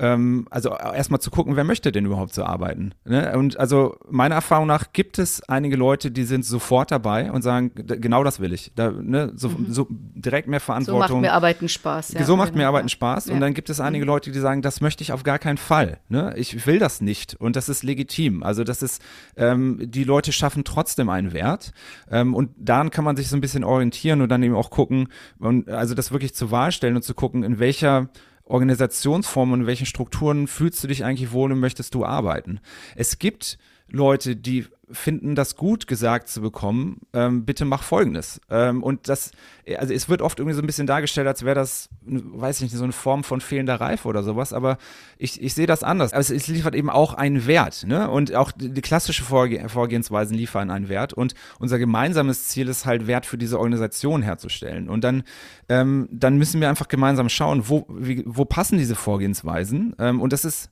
[0.00, 2.94] ähm, also erstmal zu gucken, wer möchte denn überhaupt so arbeiten.
[3.04, 3.36] Ne?
[3.36, 7.72] Und also meiner Erfahrung nach gibt es einige Leute, die sind sofort dabei und sagen,
[7.74, 8.72] genau das will ich.
[8.74, 9.66] Da, ne, so, mhm.
[9.68, 11.08] so direkt mehr Verantwortung.
[11.08, 12.12] So macht mir Arbeiten Spaß.
[12.12, 13.26] Ja, so macht mir Arbeiten Spaß.
[13.26, 13.34] Ja.
[13.34, 14.10] Und dann gibt es einige mhm.
[14.10, 15.98] Leute, die sagen, das möchte ich auf gar keinen Fall.
[16.08, 16.32] Ne?
[16.36, 17.34] Ich will das nicht.
[17.34, 18.42] Und das ist legitim.
[18.42, 19.02] Also das ist,
[19.36, 21.72] ähm, die Leute schaffen trotzdem einen Wert.
[22.10, 25.08] Ähm, und daran kann man sich so ein bisschen orientieren und dann eben auch gucken,
[25.38, 28.08] und also das wirklich zur Wahl stellen und zu gucken, in welcher
[28.50, 32.60] Organisationsformen und in welchen Strukturen fühlst du dich eigentlich wohl und möchtest du arbeiten?
[32.96, 33.58] Es gibt
[33.90, 38.40] Leute, die finden das gut gesagt zu bekommen, ähm, bitte mach Folgendes.
[38.50, 39.30] Ähm, und das,
[39.78, 42.72] also es wird oft irgendwie so ein bisschen dargestellt, als wäre das, weiß ich nicht,
[42.72, 44.78] so eine Form von fehlender Reife oder sowas, aber
[45.18, 46.12] ich, ich sehe das anders.
[46.12, 48.10] Also es liefert eben auch einen Wert, ne?
[48.10, 51.12] Und auch die, die klassische Vorge Vorgehensweisen liefern einen Wert.
[51.12, 54.88] Und unser gemeinsames Ziel ist halt, Wert für diese Organisation herzustellen.
[54.88, 55.22] Und dann,
[55.68, 59.94] ähm, dann müssen wir einfach gemeinsam schauen, wo, wie, wo passen diese Vorgehensweisen.
[59.98, 60.70] Ähm, und das ist,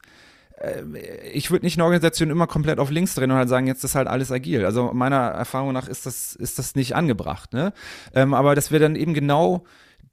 [1.33, 3.95] ich würde nicht eine Organisation immer komplett auf links drehen und halt sagen, jetzt ist
[3.95, 4.65] halt alles agil.
[4.65, 7.53] Also meiner Erfahrung nach ist das, ist das nicht angebracht.
[7.53, 7.73] Ne?
[8.15, 9.65] Ähm, aber dass wir dann eben genau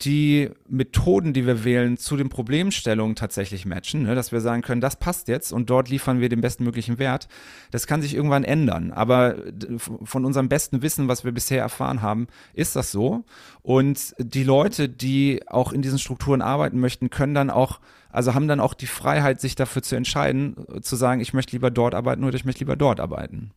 [0.02, 4.14] die Methoden, die wir wählen, zu den Problemstellungen tatsächlich matchen, ne?
[4.14, 7.28] dass wir sagen können, das passt jetzt und dort liefern wir den bestmöglichen Wert.
[7.72, 9.36] Das kann sich irgendwann ändern, aber
[10.04, 13.24] von unserem besten Wissen, was wir bisher erfahren haben, ist das so.
[13.62, 17.80] Und die Leute, die auch in diesen Strukturen arbeiten möchten, können dann auch
[18.16, 21.72] also haben dann auch die Freiheit, sich dafür zu entscheiden, zu sagen, ich möchte lieber
[21.72, 23.52] dort arbeiten oder ich möchte lieber dort arbeiten.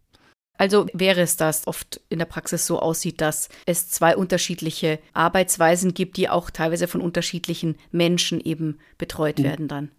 [0.59, 5.94] Also wäre es das oft in der Praxis so aussieht, dass es zwei unterschiedliche Arbeitsweisen
[5.94, 9.44] gibt, die auch teilweise von unterschiedlichen Menschen eben betreut mhm.
[9.44, 9.90] werden dann.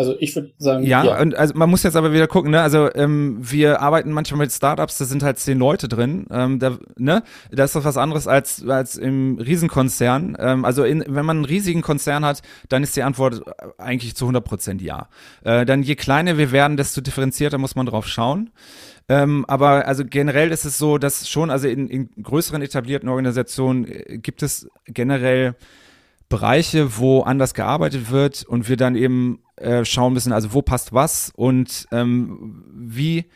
[0.00, 0.82] Also ich würde sagen.
[0.82, 2.62] Ja, ja, und also man muss jetzt aber wieder gucken, ne?
[2.62, 6.26] Also ähm, wir arbeiten manchmal mit Startups, da sind halt zehn Leute drin.
[6.30, 7.22] Ähm, da, ne?
[7.50, 10.38] Da ist doch was anderes als, als im Riesenkonzern.
[10.40, 12.40] Ähm, also in, wenn man einen riesigen Konzern hat,
[12.70, 13.42] dann ist die Antwort
[13.76, 15.08] eigentlich zu 100 Prozent ja.
[15.44, 18.48] Äh, dann je kleiner wir werden, desto differenzierter muss man drauf schauen.
[19.10, 23.84] Ähm, aber also generell ist es so, dass schon, also in, in größeren etablierten Organisationen
[23.84, 25.56] äh, gibt es generell
[26.30, 30.94] Bereiche, wo anders gearbeitet wird und wir dann eben äh, schauen müssen, also wo passt
[30.94, 33.26] was und ähm, wie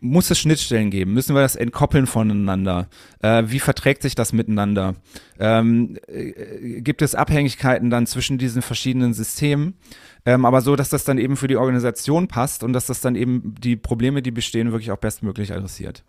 [0.00, 1.14] muss es Schnittstellen geben?
[1.14, 2.88] Müssen wir das entkoppeln voneinander?
[3.20, 4.94] Äh, wie verträgt sich das miteinander?
[5.40, 9.74] Ähm, äh, gibt es Abhängigkeiten dann zwischen diesen verschiedenen Systemen?
[10.24, 13.16] Ähm, aber so, dass das dann eben für die Organisation passt und dass das dann
[13.16, 16.04] eben die Probleme, die bestehen, wirklich auch bestmöglich adressiert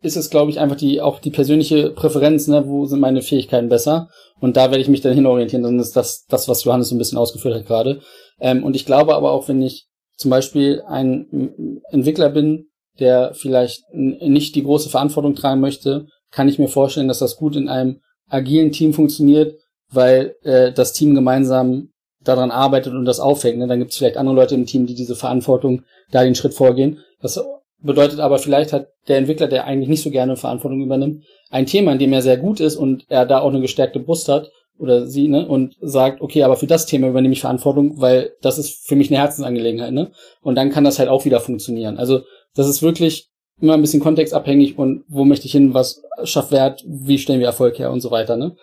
[0.00, 3.68] ist es, glaube ich, einfach die auch die persönliche Präferenz, ne, wo sind meine Fähigkeiten
[3.68, 4.08] besser?
[4.40, 5.62] Und da werde ich mich dann hinorientieren.
[5.62, 8.00] Dann ist das, das, was Johannes so ein bisschen ausgeführt hat gerade.
[8.40, 12.66] Ähm, und ich glaube aber auch, wenn ich zum Beispiel ein Entwickler bin,
[12.98, 17.56] der vielleicht nicht die große Verantwortung tragen möchte, kann ich mir vorstellen, dass das gut
[17.56, 19.54] in einem agilen Team funktioniert,
[19.90, 23.58] weil äh, das Team gemeinsam daran arbeitet und das aufhängt.
[23.58, 23.66] Ne?
[23.66, 26.98] Dann gibt es vielleicht andere Leute im Team, die diese Verantwortung da den Schritt vorgehen.
[27.20, 27.40] Das
[27.86, 31.92] bedeutet aber, vielleicht hat der Entwickler, der eigentlich nicht so gerne Verantwortung übernimmt, ein Thema,
[31.92, 35.06] in dem er sehr gut ist und er da auch eine gestärkte Brust hat oder
[35.06, 38.86] sie, ne, und sagt, okay, aber für das Thema übernehme ich Verantwortung, weil das ist
[38.86, 40.10] für mich eine Herzensangelegenheit, ne?
[40.42, 41.96] Und dann kann das halt auch wieder funktionieren.
[41.96, 42.20] Also,
[42.54, 43.30] das ist wirklich
[43.60, 47.46] immer ein bisschen kontextabhängig und wo möchte ich hin, was schafft Wert, wie stellen wir
[47.46, 48.54] Erfolg her und so weiter, ne?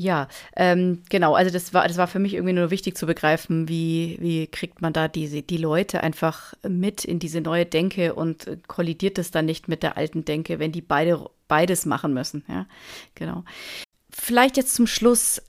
[0.00, 1.34] Ja, ähm, genau.
[1.34, 4.80] Also das war, das war für mich irgendwie nur wichtig zu begreifen, wie, wie kriegt
[4.80, 9.44] man da diese, die Leute einfach mit in diese neue Denke und kollidiert es dann
[9.44, 12.44] nicht mit der alten Denke, wenn die beide beides machen müssen.
[12.48, 12.64] Ja,
[13.14, 13.44] genau.
[14.08, 15.42] Vielleicht jetzt zum Schluss.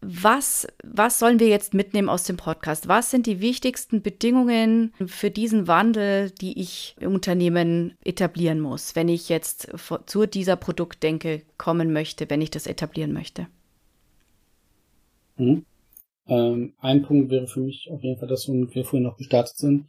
[0.00, 2.88] Was, was sollen wir jetzt mitnehmen aus dem Podcast?
[2.88, 9.08] Was sind die wichtigsten Bedingungen für diesen Wandel, die ich im Unternehmen etablieren muss, wenn
[9.08, 9.68] ich jetzt
[10.06, 13.46] zu dieser Produktdenke kommen möchte, wenn ich das etablieren möchte?
[15.36, 15.64] Mhm.
[16.26, 19.56] Ähm, ein Punkt wäre für mich auf jeden Fall das, womit wir vorhin noch gestartet
[19.56, 19.86] sind.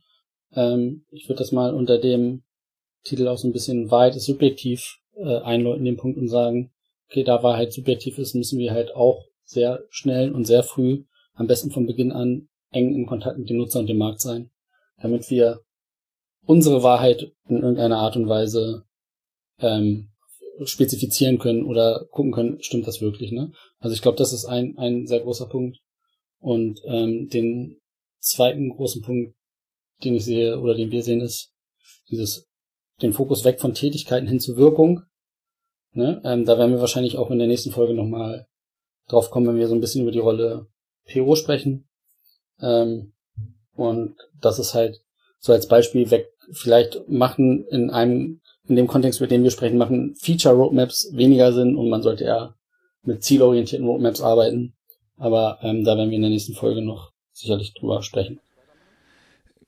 [0.55, 2.43] Ähm, ich würde das mal unter dem
[3.03, 6.71] Titel auch so ein bisschen weit subjektiv äh, einläuten, den Punkt und sagen,
[7.09, 11.47] okay, da Wahrheit subjektiv ist, müssen wir halt auch sehr schnell und sehr früh, am
[11.47, 14.49] besten von Beginn an, eng in Kontakt mit dem Nutzer und dem Markt sein,
[15.01, 15.61] damit wir
[16.45, 18.85] unsere Wahrheit in irgendeiner Art und Weise
[19.59, 20.09] ähm,
[20.65, 23.51] spezifizieren können oder gucken können, stimmt das wirklich, ne?
[23.79, 25.79] Also ich glaube, das ist ein, ein sehr großer Punkt.
[26.39, 27.81] Und ähm, den
[28.19, 29.35] zweiten großen Punkt,
[30.03, 31.53] den ich sehe oder den wir sehen, ist
[32.09, 32.47] dieses
[33.01, 35.01] den Fokus weg von Tätigkeiten hin zu Wirkung.
[35.91, 36.21] Ne?
[36.23, 38.47] Ähm, da werden wir wahrscheinlich auch in der nächsten Folge nochmal
[39.07, 40.67] drauf kommen, wenn wir so ein bisschen über die Rolle
[41.11, 41.87] PO sprechen.
[42.59, 43.13] Ähm,
[43.75, 45.01] und das ist halt
[45.39, 49.77] so als Beispiel weg, vielleicht machen in einem, in dem Kontext, mit dem wir sprechen,
[49.77, 52.55] machen Feature Roadmaps weniger Sinn und man sollte eher
[53.03, 54.73] mit zielorientierten Roadmaps arbeiten.
[55.17, 58.39] Aber ähm, da werden wir in der nächsten Folge noch sicherlich drüber sprechen.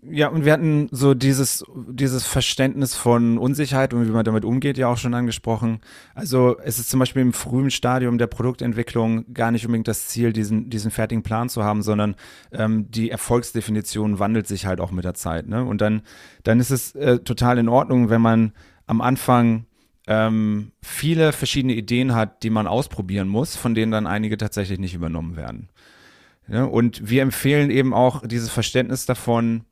[0.08, 4.78] Ja, und wir hatten so dieses, dieses Verständnis von Unsicherheit und wie man damit umgeht,
[4.78, 5.80] ja auch schon angesprochen.
[6.14, 10.32] Also es ist zum Beispiel im frühen Stadium der Produktentwicklung gar nicht unbedingt das Ziel,
[10.32, 12.16] diesen, diesen fertigen Plan zu haben, sondern
[12.52, 15.48] ähm, die Erfolgsdefinition wandelt sich halt auch mit der Zeit.
[15.48, 15.66] Ne?
[15.66, 16.04] Und dann,
[16.44, 18.54] dann ist es äh, total in Ordnung, wenn man
[18.88, 19.66] am Anfang
[20.08, 24.94] ähm, viele verschiedene Ideen hat, die man ausprobieren muss, von denen dann einige tatsächlich nicht
[24.94, 25.70] übernommen werden.
[26.48, 29.66] Ja, und wir empfehlen eben auch dieses Verständnis davon,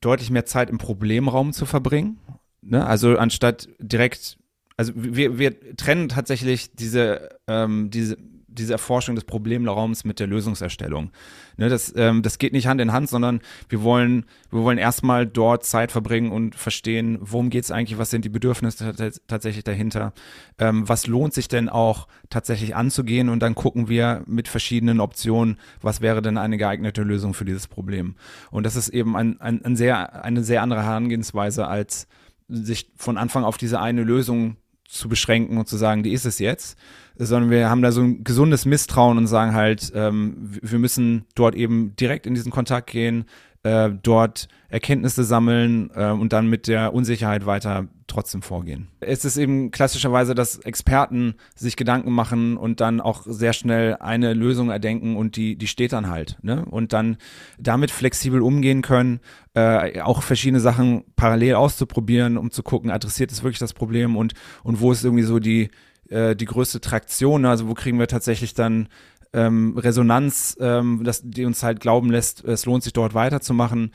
[0.00, 2.18] deutlich mehr Zeit im Problemraum zu verbringen.
[2.60, 2.84] Ne?
[2.84, 4.36] Also anstatt direkt,
[4.76, 8.16] also wir, wir trennen tatsächlich diese, ähm, diese,
[8.52, 11.10] diese Erforschung des Problemraums mit der Lösungserstellung.
[11.56, 15.26] Ne, das, ähm, das geht nicht Hand in Hand, sondern wir wollen, wir wollen erstmal
[15.26, 20.12] dort Zeit verbringen und verstehen, worum geht es eigentlich, was sind die Bedürfnisse tatsächlich dahinter,
[20.58, 25.58] ähm, was lohnt sich denn auch tatsächlich anzugehen und dann gucken wir mit verschiedenen Optionen,
[25.80, 28.16] was wäre denn eine geeignete Lösung für dieses Problem.
[28.50, 32.06] Und das ist eben ein, ein, ein sehr, eine sehr andere Herangehensweise als
[32.48, 34.56] sich von Anfang auf diese eine Lösung
[34.92, 36.76] zu beschränken und zu sagen, die ist es jetzt,
[37.16, 41.54] sondern wir haben da so ein gesundes Misstrauen und sagen halt, ähm, wir müssen dort
[41.54, 43.24] eben direkt in diesen Kontakt gehen,
[43.62, 48.88] äh, dort Erkenntnisse sammeln äh, und dann mit der Unsicherheit weiter trotzdem vorgehen.
[49.00, 54.34] Es ist eben klassischerweise, dass Experten sich Gedanken machen und dann auch sehr schnell eine
[54.34, 56.38] Lösung erdenken und die, die steht dann halt.
[56.42, 56.64] Ne?
[56.64, 57.16] Und dann
[57.58, 59.20] damit flexibel umgehen können,
[59.54, 64.34] äh, auch verschiedene Sachen parallel auszuprobieren, um zu gucken, adressiert es wirklich das Problem und,
[64.64, 65.70] und wo ist irgendwie so die,
[66.08, 68.88] äh, die größte Traktion, also wo kriegen wir tatsächlich dann
[69.32, 73.92] ähm, Resonanz, ähm, das, die uns halt glauben lässt, es lohnt sich dort weiterzumachen.